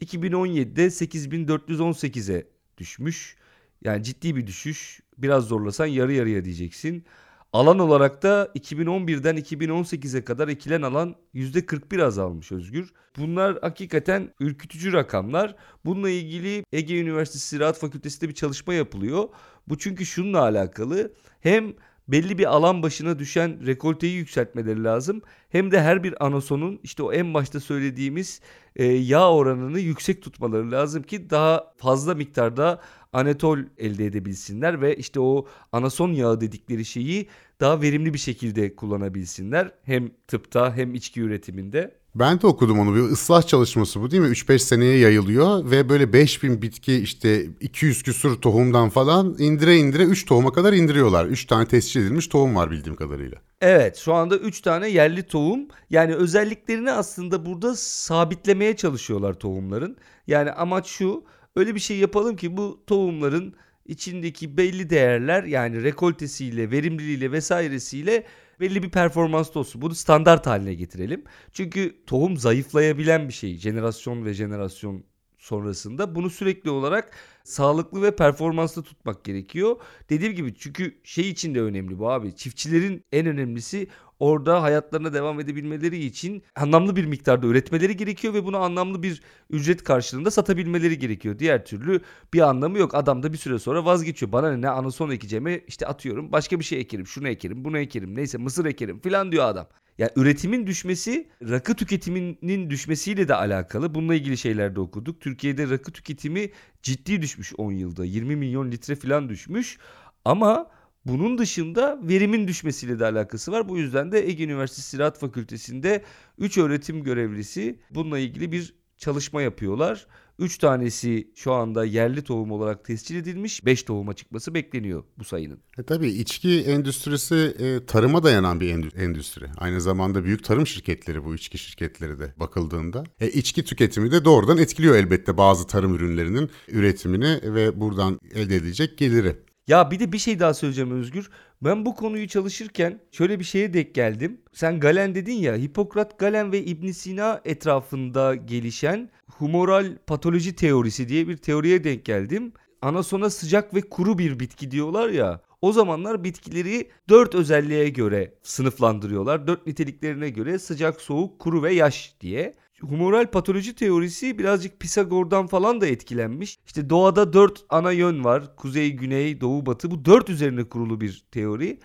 2017'de 0.00 0.86
8.418'e 0.86 2.46
düşmüş. 2.78 3.36
Yani 3.84 4.02
ciddi 4.02 4.36
bir 4.36 4.46
düşüş. 4.46 5.00
Biraz 5.18 5.44
zorlasan 5.44 5.86
yarı 5.86 6.12
yarıya 6.12 6.44
diyeceksin. 6.44 7.04
Alan 7.52 7.78
olarak 7.78 8.22
da 8.22 8.50
2011'den 8.54 9.36
2018'e 9.36 10.24
kadar 10.24 10.48
ekilen 10.48 10.82
alan 10.82 11.14
%41 11.34 12.04
azalmış 12.04 12.52
Özgür. 12.52 12.92
Bunlar 13.18 13.58
hakikaten 13.60 14.34
ürkütücü 14.40 14.92
rakamlar. 14.92 15.56
Bununla 15.84 16.10
ilgili 16.10 16.64
Ege 16.72 17.00
Üniversitesi 17.00 17.48
Ziraat 17.48 17.78
Fakültesi'nde 17.78 18.28
bir 18.28 18.34
çalışma 18.34 18.74
yapılıyor. 18.74 19.28
Bu 19.68 19.78
çünkü 19.78 20.06
şununla 20.06 20.40
alakalı. 20.40 21.12
Hem 21.40 21.74
belli 22.08 22.38
bir 22.38 22.54
alan 22.56 22.82
başına 22.82 23.18
düşen 23.18 23.66
rekolteyi 23.66 24.16
yükseltmeleri 24.16 24.84
lazım. 24.84 25.22
Hem 25.48 25.70
de 25.70 25.80
her 25.80 26.02
bir 26.02 26.26
anasonun 26.26 26.80
işte 26.82 27.02
o 27.02 27.12
en 27.12 27.34
başta 27.34 27.60
söylediğimiz 27.60 28.40
e, 28.76 28.84
yağ 28.84 29.32
oranını 29.32 29.80
yüksek 29.80 30.22
tutmaları 30.22 30.70
lazım 30.70 31.02
ki 31.02 31.30
daha 31.30 31.74
fazla 31.76 32.14
miktarda 32.14 32.80
anetol 33.12 33.58
elde 33.78 34.06
edebilsinler 34.06 34.80
ve 34.80 34.96
işte 34.96 35.20
o 35.20 35.46
anason 35.72 36.12
yağı 36.12 36.40
dedikleri 36.40 36.84
şeyi 36.84 37.28
daha 37.60 37.82
verimli 37.82 38.14
bir 38.14 38.18
şekilde 38.18 38.76
kullanabilsinler. 38.76 39.72
Hem 39.82 40.10
tıpta 40.26 40.76
hem 40.76 40.94
içki 40.94 41.20
üretiminde. 41.20 41.97
Ben 42.14 42.40
de 42.40 42.46
okudum 42.46 42.78
onu. 42.78 42.94
Bir 42.94 43.00
ıslah 43.00 43.46
çalışması 43.46 44.00
bu 44.02 44.10
değil 44.10 44.22
mi? 44.22 44.28
3-5 44.28 44.58
seneye 44.58 44.98
yayılıyor 44.98 45.70
ve 45.70 45.88
böyle 45.88 46.12
5000 46.12 46.62
bitki 46.62 46.94
işte 46.94 47.46
200 47.60 48.02
küsur 48.02 48.40
tohumdan 48.40 48.88
falan 48.88 49.36
indire 49.38 49.76
indire 49.76 50.02
3 50.02 50.24
tohuma 50.24 50.52
kadar 50.52 50.72
indiriyorlar. 50.72 51.26
3 51.26 51.44
tane 51.44 51.68
tescil 51.68 52.00
edilmiş 52.00 52.26
tohum 52.26 52.56
var 52.56 52.70
bildiğim 52.70 52.96
kadarıyla. 52.96 53.38
Evet 53.60 53.96
şu 53.96 54.14
anda 54.14 54.36
3 54.36 54.60
tane 54.60 54.88
yerli 54.88 55.22
tohum 55.22 55.60
yani 55.90 56.14
özelliklerini 56.14 56.92
aslında 56.92 57.46
burada 57.46 57.76
sabitlemeye 57.76 58.76
çalışıyorlar 58.76 59.34
tohumların. 59.34 59.96
Yani 60.26 60.52
amaç 60.52 60.86
şu 60.86 61.24
öyle 61.56 61.74
bir 61.74 61.80
şey 61.80 61.96
yapalım 61.98 62.36
ki 62.36 62.56
bu 62.56 62.80
tohumların 62.86 63.54
içindeki 63.86 64.56
belli 64.56 64.90
değerler 64.90 65.44
yani 65.44 65.82
rekoltesiyle, 65.82 66.70
verimliliğiyle 66.70 67.32
vesairesiyle 67.32 68.24
belli 68.60 68.82
bir 68.82 68.90
performansta 68.90 69.58
olsun. 69.60 69.82
Bunu 69.82 69.94
standart 69.94 70.46
haline 70.46 70.74
getirelim. 70.74 71.24
Çünkü 71.52 72.04
tohum 72.06 72.36
zayıflayabilen 72.36 73.28
bir 73.28 73.32
şey. 73.32 73.54
Jenerasyon 73.56 74.24
ve 74.24 74.34
jenerasyon 74.34 75.04
sonrasında 75.38 76.14
bunu 76.14 76.30
sürekli 76.30 76.70
olarak 76.70 77.12
sağlıklı 77.44 78.02
ve 78.02 78.16
performanslı 78.16 78.82
tutmak 78.82 79.24
gerekiyor. 79.24 79.76
Dediğim 80.10 80.34
gibi 80.34 80.54
çünkü 80.54 81.00
şey 81.04 81.28
için 81.30 81.54
de 81.54 81.62
önemli 81.62 81.98
bu 81.98 82.10
abi. 82.10 82.36
Çiftçilerin 82.36 83.04
en 83.12 83.26
önemlisi 83.26 83.88
orada 84.20 84.62
hayatlarına 84.62 85.12
devam 85.12 85.40
edebilmeleri 85.40 86.04
için 86.04 86.42
anlamlı 86.56 86.96
bir 86.96 87.04
miktarda 87.04 87.46
üretmeleri 87.46 87.96
gerekiyor 87.96 88.34
ve 88.34 88.44
bunu 88.44 88.56
anlamlı 88.56 89.02
bir 89.02 89.22
ücret 89.50 89.84
karşılığında 89.84 90.30
satabilmeleri 90.30 90.98
gerekiyor. 90.98 91.38
Diğer 91.38 91.64
türlü 91.64 92.00
bir 92.34 92.40
anlamı 92.40 92.78
yok. 92.78 92.94
Adam 92.94 93.22
da 93.22 93.32
bir 93.32 93.38
süre 93.38 93.58
sonra 93.58 93.84
vazgeçiyor. 93.84 94.32
Bana 94.32 94.56
ne 94.56 94.68
anason 94.68 95.10
ekeceğime 95.10 95.60
işte 95.66 95.86
atıyorum 95.86 96.32
başka 96.32 96.58
bir 96.58 96.64
şey 96.64 96.80
ekerim. 96.80 97.06
Şunu 97.06 97.28
ekerim, 97.28 97.64
bunu 97.64 97.78
ekerim. 97.78 98.16
Neyse 98.16 98.38
mısır 98.38 98.64
ekerim 98.64 99.00
falan 99.00 99.32
diyor 99.32 99.44
adam. 99.44 99.68
Yani 99.98 100.10
üretimin 100.16 100.66
düşmesi 100.66 101.28
rakı 101.42 101.74
tüketiminin 101.76 102.70
düşmesiyle 102.70 103.28
de 103.28 103.34
alakalı. 103.34 103.94
Bununla 103.94 104.14
ilgili 104.14 104.36
şeyler 104.36 104.76
de 104.76 104.80
okuduk. 104.80 105.20
Türkiye'de 105.20 105.70
rakı 105.70 105.92
tüketimi 105.92 106.50
ciddi 106.82 107.22
düşmüş 107.22 107.52
10 107.58 107.72
yılda. 107.72 108.04
20 108.04 108.36
milyon 108.36 108.70
litre 108.70 108.94
falan 108.94 109.28
düşmüş. 109.28 109.78
Ama 110.24 110.70
bunun 111.04 111.38
dışında 111.38 111.98
verimin 112.02 112.48
düşmesiyle 112.48 112.98
de 112.98 113.04
alakası 113.04 113.52
var. 113.52 113.68
Bu 113.68 113.78
yüzden 113.78 114.12
de 114.12 114.28
Ege 114.28 114.44
Üniversitesi 114.44 114.90
Ziraat 114.90 115.18
Fakültesi'nde 115.18 116.02
3 116.38 116.58
öğretim 116.58 117.02
görevlisi 117.04 117.78
bununla 117.90 118.18
ilgili 118.18 118.52
bir 118.52 118.74
çalışma 118.96 119.42
yapıyorlar. 119.42 120.06
3 120.38 120.58
tanesi 120.58 121.30
şu 121.34 121.52
anda 121.52 121.84
yerli 121.84 122.22
tohum 122.22 122.52
olarak 122.52 122.84
tescil 122.84 123.16
edilmiş. 123.16 123.64
5 123.66 123.82
tohuma 123.82 124.14
çıkması 124.14 124.54
bekleniyor 124.54 125.04
bu 125.18 125.24
sayının. 125.24 125.58
E 125.78 125.82
tabii 125.82 126.08
içki 126.08 126.60
endüstrisi 126.60 127.34
e, 127.58 127.86
tarıma 127.86 128.22
dayanan 128.22 128.60
bir 128.60 128.74
endü- 128.74 128.96
endüstri. 128.98 129.46
Aynı 129.56 129.80
zamanda 129.80 130.24
büyük 130.24 130.44
tarım 130.44 130.66
şirketleri 130.66 131.24
bu 131.24 131.34
içki 131.34 131.58
şirketleri 131.58 132.18
de 132.18 132.34
bakıldığında. 132.36 133.04
E, 133.20 133.28
içki 133.28 133.64
tüketimi 133.64 134.12
de 134.12 134.24
doğrudan 134.24 134.58
etkiliyor 134.58 134.94
elbette 134.96 135.36
bazı 135.36 135.66
tarım 135.66 135.94
ürünlerinin 135.94 136.50
üretimini 136.68 137.40
ve 137.42 137.80
buradan 137.80 138.20
elde 138.34 138.56
edilecek 138.56 138.98
geliri. 138.98 139.36
Ya 139.68 139.90
bir 139.90 139.98
de 139.98 140.12
bir 140.12 140.18
şey 140.18 140.40
daha 140.40 140.54
söyleyeceğim 140.54 140.90
Özgür. 140.90 141.30
Ben 141.62 141.86
bu 141.86 141.94
konuyu 141.94 142.28
çalışırken 142.28 143.00
şöyle 143.12 143.38
bir 143.38 143.44
şeye 143.44 143.74
denk 143.74 143.94
geldim. 143.94 144.40
Sen 144.52 144.80
Galen 144.80 145.14
dedin 145.14 145.32
ya 145.32 145.56
Hipokrat, 145.56 146.18
Galen 146.18 146.52
ve 146.52 146.64
İbn 146.64 146.90
Sina 146.90 147.40
etrafında 147.44 148.34
gelişen 148.34 149.10
humoral 149.26 149.96
patoloji 150.06 150.56
teorisi 150.56 151.08
diye 151.08 151.28
bir 151.28 151.36
teoriye 151.36 151.84
denk 151.84 152.04
geldim. 152.04 152.52
Anasona 152.82 153.30
sıcak 153.30 153.74
ve 153.74 153.80
kuru 153.80 154.18
bir 154.18 154.40
bitki 154.40 154.70
diyorlar 154.70 155.08
ya. 155.08 155.40
O 155.62 155.72
zamanlar 155.72 156.24
bitkileri 156.24 156.90
dört 157.08 157.34
özelliğe 157.34 157.88
göre 157.88 158.34
sınıflandırıyorlar. 158.42 159.46
Dört 159.46 159.66
niteliklerine 159.66 160.30
göre 160.30 160.58
sıcak, 160.58 161.00
soğuk, 161.00 161.38
kuru 161.38 161.62
ve 161.62 161.74
yaş 161.74 162.14
diye. 162.20 162.54
Humoral 162.80 163.26
patoloji 163.26 163.74
teorisi 163.74 164.38
birazcık 164.38 164.80
Pisagor'dan 164.80 165.46
falan 165.46 165.80
da 165.80 165.86
etkilenmiş. 165.86 166.58
İşte 166.66 166.90
doğada 166.90 167.32
dört 167.32 167.64
ana 167.68 167.92
yön 167.92 168.24
var. 168.24 168.56
Kuzey, 168.56 168.92
güney, 168.92 169.40
doğu, 169.40 169.66
batı. 169.66 169.90
Bu 169.90 170.04
dört 170.04 170.30
üzerine 170.30 170.64
kurulu 170.64 171.00
bir 171.00 171.24
teori. 171.30 171.78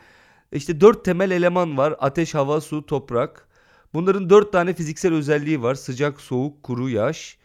İşte 0.52 0.82
dört 0.82 1.06
temel 1.06 1.32
eleman 1.32 1.78
var. 1.78 1.96
Ateş, 2.00 2.36
hava, 2.36 2.62
su, 2.62 2.86
toprak. 2.86 3.48
Bunların 3.94 4.30
dört 4.30 4.52
tane 4.52 4.74
fiziksel 4.74 5.14
özelliği 5.14 5.62
var. 5.62 5.76
Sıcak, 5.76 6.22
soğuk, 6.22 6.64
kuru, 6.64 6.90
yaş. 6.90 7.38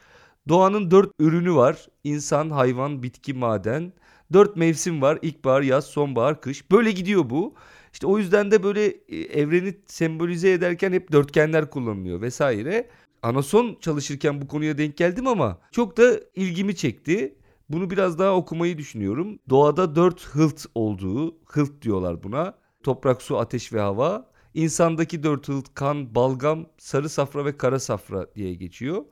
Doğanın 0.49 0.91
dört 0.91 1.11
ürünü 1.21 1.55
var. 1.55 1.87
İnsan, 2.05 2.51
hayvan, 2.51 3.03
bitki, 3.03 3.35
maden. 3.35 3.93
Dört 4.33 4.57
mevsim 4.57 5.03
var. 5.03 5.19
İlkbahar, 5.23 5.63
yaz, 5.63 5.85
sonbahar, 5.85 6.41
kış. 6.41 6.71
Böyle 6.71 6.93
gidiyor 6.93 7.31
bu. 7.31 7.55
İşte 7.93 8.07
o 8.07 8.19
yüzden 8.19 8.51
de 8.51 8.63
böyle 8.63 8.87
e, 8.87 9.17
evreni 9.17 9.75
sembolize 9.87 10.53
ederken 10.53 10.93
hep 10.93 11.13
dörtgenler 11.13 11.71
kullanılıyor 11.71 12.21
vesaire. 12.21 12.89
Anason 13.23 13.77
çalışırken 13.81 14.43
bu 14.43 14.49
konuya 14.49 14.79
denk 14.79 14.97
geldim 14.97 15.27
ama 15.27 15.59
çok 15.73 15.97
da 15.97 16.21
ilgimi 16.35 16.77
çekti. 16.77 17.35
Bunu 17.69 17.91
biraz 17.91 18.19
daha 18.19 18.35
okumayı 18.35 18.79
düşünüyorum. 18.79 19.39
Doğada 19.49 19.97
dört 19.97 20.27
hılt 20.27 20.67
olduğu, 20.75 21.37
hılt 21.47 21.83
diyorlar 21.83 22.23
buna. 22.23 22.55
Toprak, 22.83 23.23
su, 23.23 23.39
ateş 23.39 23.73
ve 23.73 23.81
hava. 23.81 24.31
İnsandaki 24.55 25.23
dört 25.23 25.49
hılt 25.49 25.75
kan, 25.75 26.15
balgam, 26.15 26.67
sarı 26.79 27.09
safra 27.09 27.45
ve 27.45 27.57
kara 27.57 27.79
safra 27.79 28.35
diye 28.35 28.55
geçiyor. 28.55 29.05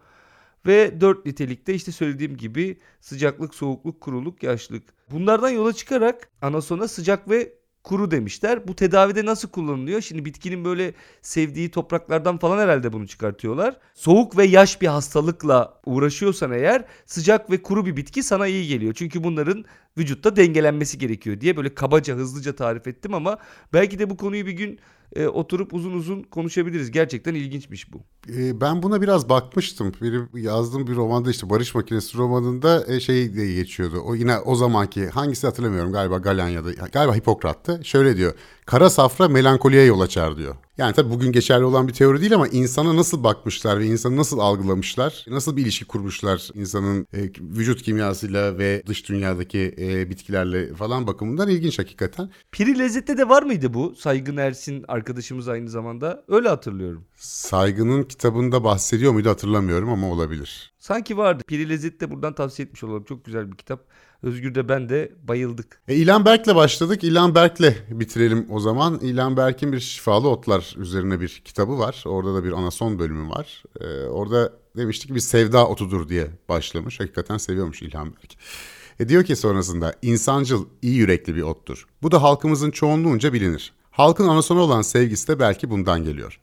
Ve 0.66 1.00
dört 1.00 1.26
nitelikte 1.26 1.74
işte 1.74 1.92
söylediğim 1.92 2.36
gibi 2.36 2.78
sıcaklık, 3.00 3.54
soğukluk, 3.54 4.00
kuruluk, 4.00 4.42
yaşlık. 4.42 4.82
Bunlardan 5.10 5.50
yola 5.50 5.72
çıkarak 5.72 6.28
anasona 6.42 6.88
sıcak 6.88 7.30
ve 7.30 7.52
kuru 7.86 8.10
demişler. 8.10 8.68
Bu 8.68 8.76
tedavide 8.76 9.24
nasıl 9.24 9.48
kullanılıyor? 9.48 10.00
Şimdi 10.00 10.24
bitkinin 10.24 10.64
böyle 10.64 10.94
sevdiği 11.22 11.70
topraklardan 11.70 12.38
falan 12.38 12.58
herhalde 12.58 12.92
bunu 12.92 13.06
çıkartıyorlar. 13.06 13.76
Soğuk 13.94 14.36
ve 14.36 14.44
yaş 14.44 14.80
bir 14.82 14.86
hastalıkla 14.86 15.80
uğraşıyorsan 15.86 16.52
eğer 16.52 16.84
sıcak 17.06 17.50
ve 17.50 17.62
kuru 17.62 17.86
bir 17.86 17.96
bitki 17.96 18.22
sana 18.22 18.46
iyi 18.46 18.68
geliyor. 18.68 18.94
Çünkü 18.94 19.24
bunların 19.24 19.64
vücutta 19.98 20.36
dengelenmesi 20.36 20.98
gerekiyor 20.98 21.40
diye 21.40 21.56
böyle 21.56 21.74
kabaca 21.74 22.14
hızlıca 22.16 22.56
tarif 22.56 22.86
ettim 22.86 23.14
ama 23.14 23.38
belki 23.72 23.98
de 23.98 24.10
bu 24.10 24.16
konuyu 24.16 24.46
bir 24.46 24.52
gün 24.52 24.78
e, 25.16 25.26
oturup 25.26 25.74
uzun 25.74 25.92
uzun 25.92 26.22
konuşabiliriz. 26.22 26.90
Gerçekten 26.90 27.34
ilginçmiş 27.34 27.92
bu. 27.92 28.02
E, 28.28 28.60
ben 28.60 28.82
buna 28.82 29.02
biraz 29.02 29.28
bakmıştım. 29.28 29.92
Benim 30.02 30.28
yazdığım 30.34 30.86
bir 30.86 30.94
romanda 30.94 31.30
işte 31.30 31.50
Barış 31.50 31.74
Makinesi 31.74 32.18
romanında 32.18 32.84
e, 32.88 33.00
şey 33.00 33.34
diye 33.34 33.54
geçiyordu. 33.54 34.02
O 34.06 34.14
yine 34.14 34.38
o 34.38 34.54
zamanki 34.54 35.08
hangisi 35.08 35.46
hatırlamıyorum 35.46 35.92
galiba 35.92 36.18
Galen 36.18 36.48
ya 36.48 36.64
da 36.64 36.70
galiba 36.92 37.14
Hipokrat'tı. 37.16 37.80
Şöyle 37.84 38.16
diyor. 38.16 38.32
Kara 38.66 38.90
safra 38.90 39.28
melankoliye 39.28 39.84
yol 39.84 40.00
açar 40.00 40.36
diyor. 40.36 40.54
Yani 40.78 40.94
tabii 40.94 41.10
bugün 41.10 41.32
geçerli 41.32 41.64
olan 41.64 41.88
bir 41.88 41.92
teori 41.92 42.20
değil 42.20 42.34
ama 42.34 42.48
insana 42.48 42.96
nasıl 42.96 43.24
bakmışlar 43.24 43.78
ve 43.78 43.86
insanı 43.86 44.16
nasıl 44.16 44.38
algılamışlar, 44.38 45.24
nasıl 45.28 45.56
bir 45.56 45.62
ilişki 45.62 45.84
kurmuşlar 45.84 46.50
insanın 46.54 47.06
e, 47.12 47.22
vücut 47.40 47.82
kimyasıyla 47.82 48.58
ve 48.58 48.82
dış 48.86 49.08
dünyadaki 49.08 49.74
e, 49.78 50.10
bitkilerle 50.10 50.74
falan 50.74 51.06
bakımından 51.06 51.48
ilginç 51.48 51.78
hakikaten. 51.78 52.30
Piri 52.52 52.78
Lezzet'te 52.78 53.18
de 53.18 53.28
var 53.28 53.42
mıydı 53.42 53.74
bu? 53.74 53.94
Saygın 53.94 54.36
Ersin 54.36 54.84
arkadaşımız 54.88 55.48
aynı 55.48 55.70
zamanda. 55.70 56.24
Öyle 56.28 56.48
hatırlıyorum. 56.48 57.04
Saygı'nın 57.16 58.02
kitabında 58.02 58.64
bahsediyor 58.64 59.12
muydu 59.12 59.28
hatırlamıyorum 59.28 59.88
ama 59.88 60.10
olabilir. 60.10 60.72
Sanki 60.78 61.16
vardı. 61.16 61.42
Piri 61.46 61.68
Lezzet 61.68 62.00
de 62.00 62.10
buradan 62.10 62.34
tavsiye 62.34 62.66
etmiş 62.66 62.84
olalım. 62.84 63.04
Çok 63.04 63.24
güzel 63.24 63.52
bir 63.52 63.56
kitap. 63.56 63.84
Özgür 64.22 64.54
de 64.54 64.68
ben 64.68 64.88
de 64.88 65.12
bayıldık. 65.22 65.80
E, 65.88 65.94
İlhan 65.94 66.24
Berk'le 66.24 66.54
başladık. 66.54 67.04
İlhan 67.04 67.34
Berk'le 67.34 67.74
bitirelim 67.90 68.46
o 68.50 68.60
zaman. 68.60 68.98
İlhan 69.02 69.36
Berk'in 69.36 69.72
bir 69.72 69.80
şifalı 69.80 70.28
otlar 70.28 70.74
üzerine 70.78 71.20
bir 71.20 71.42
kitabı 71.44 71.78
var. 71.78 72.04
Orada 72.06 72.34
da 72.34 72.44
bir 72.44 72.52
anason 72.52 72.98
bölümü 72.98 73.30
var. 73.30 73.62
E, 73.80 74.06
orada 74.06 74.52
demiştik 74.76 75.14
bir 75.14 75.20
sevda 75.20 75.68
otudur 75.68 76.08
diye 76.08 76.30
başlamış. 76.48 77.00
Hakikaten 77.00 77.36
seviyormuş 77.36 77.82
İlhan 77.82 78.06
Berk. 78.16 78.36
E, 79.00 79.08
diyor 79.08 79.24
ki 79.24 79.36
sonrasında 79.36 79.94
insancıl, 80.02 80.66
iyi 80.82 80.96
yürekli 80.96 81.36
bir 81.36 81.42
ottur. 81.42 81.86
Bu 82.02 82.10
da 82.10 82.22
halkımızın 82.22 82.70
çoğunluğunca 82.70 83.32
bilinir. 83.32 83.72
Halkın 83.90 84.28
anasona 84.28 84.60
olan 84.60 84.82
sevgisi 84.82 85.28
de 85.28 85.40
belki 85.40 85.70
bundan 85.70 86.04
geliyor. 86.04 86.40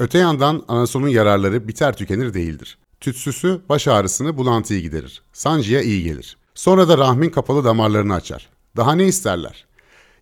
Öte 0.00 0.18
yandan 0.18 0.62
anasonun 0.68 1.08
yararları 1.08 1.68
biter 1.68 1.96
tükenir 1.96 2.34
değildir. 2.34 2.78
Tütsüsü 3.00 3.60
baş 3.68 3.88
ağrısını 3.88 4.36
bulantıyı 4.36 4.80
giderir. 4.80 5.22
Sancıya 5.32 5.80
iyi 5.80 6.04
gelir. 6.04 6.36
Sonra 6.54 6.88
da 6.88 6.98
rahmin 6.98 7.30
kapalı 7.30 7.64
damarlarını 7.64 8.14
açar. 8.14 8.48
Daha 8.76 8.94
ne 8.94 9.06
isterler? 9.06 9.66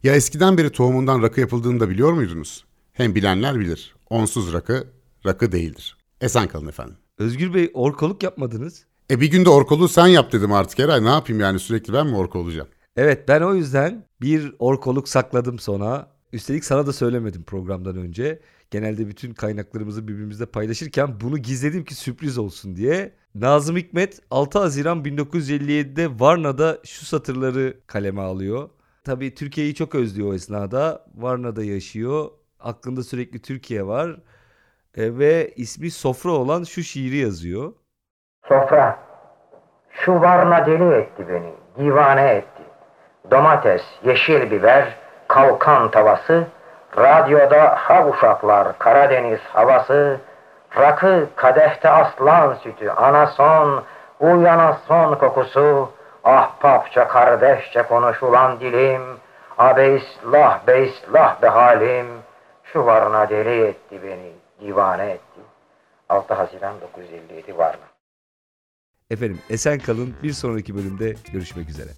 Ya 0.02 0.14
eskiden 0.14 0.58
beri 0.58 0.70
tohumundan 0.70 1.22
rakı 1.22 1.40
yapıldığını 1.40 1.80
da 1.80 1.90
biliyor 1.90 2.12
muydunuz? 2.12 2.64
Hem 2.92 3.14
bilenler 3.14 3.60
bilir. 3.60 3.94
Onsuz 4.10 4.52
rakı, 4.52 4.84
rakı 5.26 5.52
değildir. 5.52 5.96
Esen 6.20 6.48
kalın 6.48 6.68
efendim. 6.68 6.96
Özgür 7.18 7.54
Bey 7.54 7.70
orkoluk 7.74 8.22
yapmadınız. 8.22 8.84
E 9.10 9.20
bir 9.20 9.30
günde 9.30 9.50
orkoluğu 9.50 9.88
sen 9.88 10.06
yap 10.06 10.32
dedim 10.32 10.52
artık 10.52 10.80
Eray. 10.80 11.04
Ne 11.04 11.08
yapayım 11.08 11.40
yani 11.40 11.58
sürekli 11.58 11.92
ben 11.92 12.06
mi 12.06 12.16
orko 12.16 12.38
olacağım? 12.38 12.68
Evet 12.96 13.28
ben 13.28 13.40
o 13.40 13.54
yüzden 13.54 14.04
bir 14.20 14.52
orkoluk 14.58 15.08
sakladım 15.08 15.58
sona. 15.58 16.08
Üstelik 16.32 16.64
sana 16.64 16.86
da 16.86 16.92
söylemedim 16.92 17.42
programdan 17.42 17.96
önce. 17.96 18.40
Genelde 18.70 19.08
bütün 19.08 19.34
kaynaklarımızı 19.34 20.08
birbirimizle 20.08 20.46
paylaşırken 20.46 21.20
bunu 21.20 21.38
gizledim 21.38 21.84
ki 21.84 21.94
sürpriz 21.94 22.38
olsun 22.38 22.76
diye. 22.76 23.12
Nazım 23.34 23.76
Hikmet 23.76 24.20
6 24.30 24.58
Haziran 24.58 25.02
1957'de 25.02 26.20
Varna'da 26.20 26.78
şu 26.84 27.06
satırları 27.06 27.74
kaleme 27.86 28.20
alıyor. 28.20 28.68
Tabii 29.04 29.34
Türkiye'yi 29.34 29.74
çok 29.74 29.94
özlüyor 29.94 30.30
o 30.30 30.34
esnada. 30.34 31.04
Varna'da 31.14 31.64
yaşıyor. 31.64 32.30
Aklında 32.60 33.02
sürekli 33.02 33.42
Türkiye 33.42 33.86
var. 33.86 34.10
E, 34.96 35.18
ve 35.18 35.52
ismi 35.56 35.90
Sofra 35.90 36.30
olan 36.30 36.64
şu 36.64 36.82
şiiri 36.82 37.16
yazıyor. 37.16 37.72
Sofra, 38.48 38.98
şu 39.90 40.12
varna 40.12 40.66
deli 40.66 40.94
etti 40.94 41.26
beni, 41.28 41.52
divane 41.78 42.30
etti. 42.30 42.62
Domates, 43.30 43.82
yeşil 44.04 44.50
biber, 44.50 44.96
kalkan 45.28 45.90
tavası, 45.90 46.46
radyoda 46.96 47.76
hav 47.76 48.08
uşaklar, 48.08 48.78
Karadeniz 48.78 49.40
havası, 49.40 50.20
rakı, 50.76 51.26
kadehte 51.36 51.88
aslan 51.88 52.54
sütü, 52.54 52.90
anason, 52.90 53.84
uyanason 54.20 55.14
kokusu, 55.14 55.90
ahbapça 56.24 57.08
kardeşçe 57.08 57.82
konuşulan 57.82 58.60
dilim, 58.60 59.02
abeyslah 59.58 60.66
beyslah 60.66 61.42
be 61.42 61.48
halim, 61.48 62.06
şu 62.64 62.86
varna 62.86 63.28
deli 63.28 63.66
etti 63.66 64.02
beni, 64.02 64.32
divane 64.60 65.10
etti. 65.10 65.40
6 66.08 66.34
Haziran 66.34 66.80
957 66.80 67.58
Varna. 67.58 67.88
Efendim 69.10 69.38
esen 69.50 69.78
kalın 69.78 70.14
bir 70.22 70.32
sonraki 70.32 70.74
bölümde 70.74 71.14
görüşmek 71.32 71.68
üzere. 71.68 71.90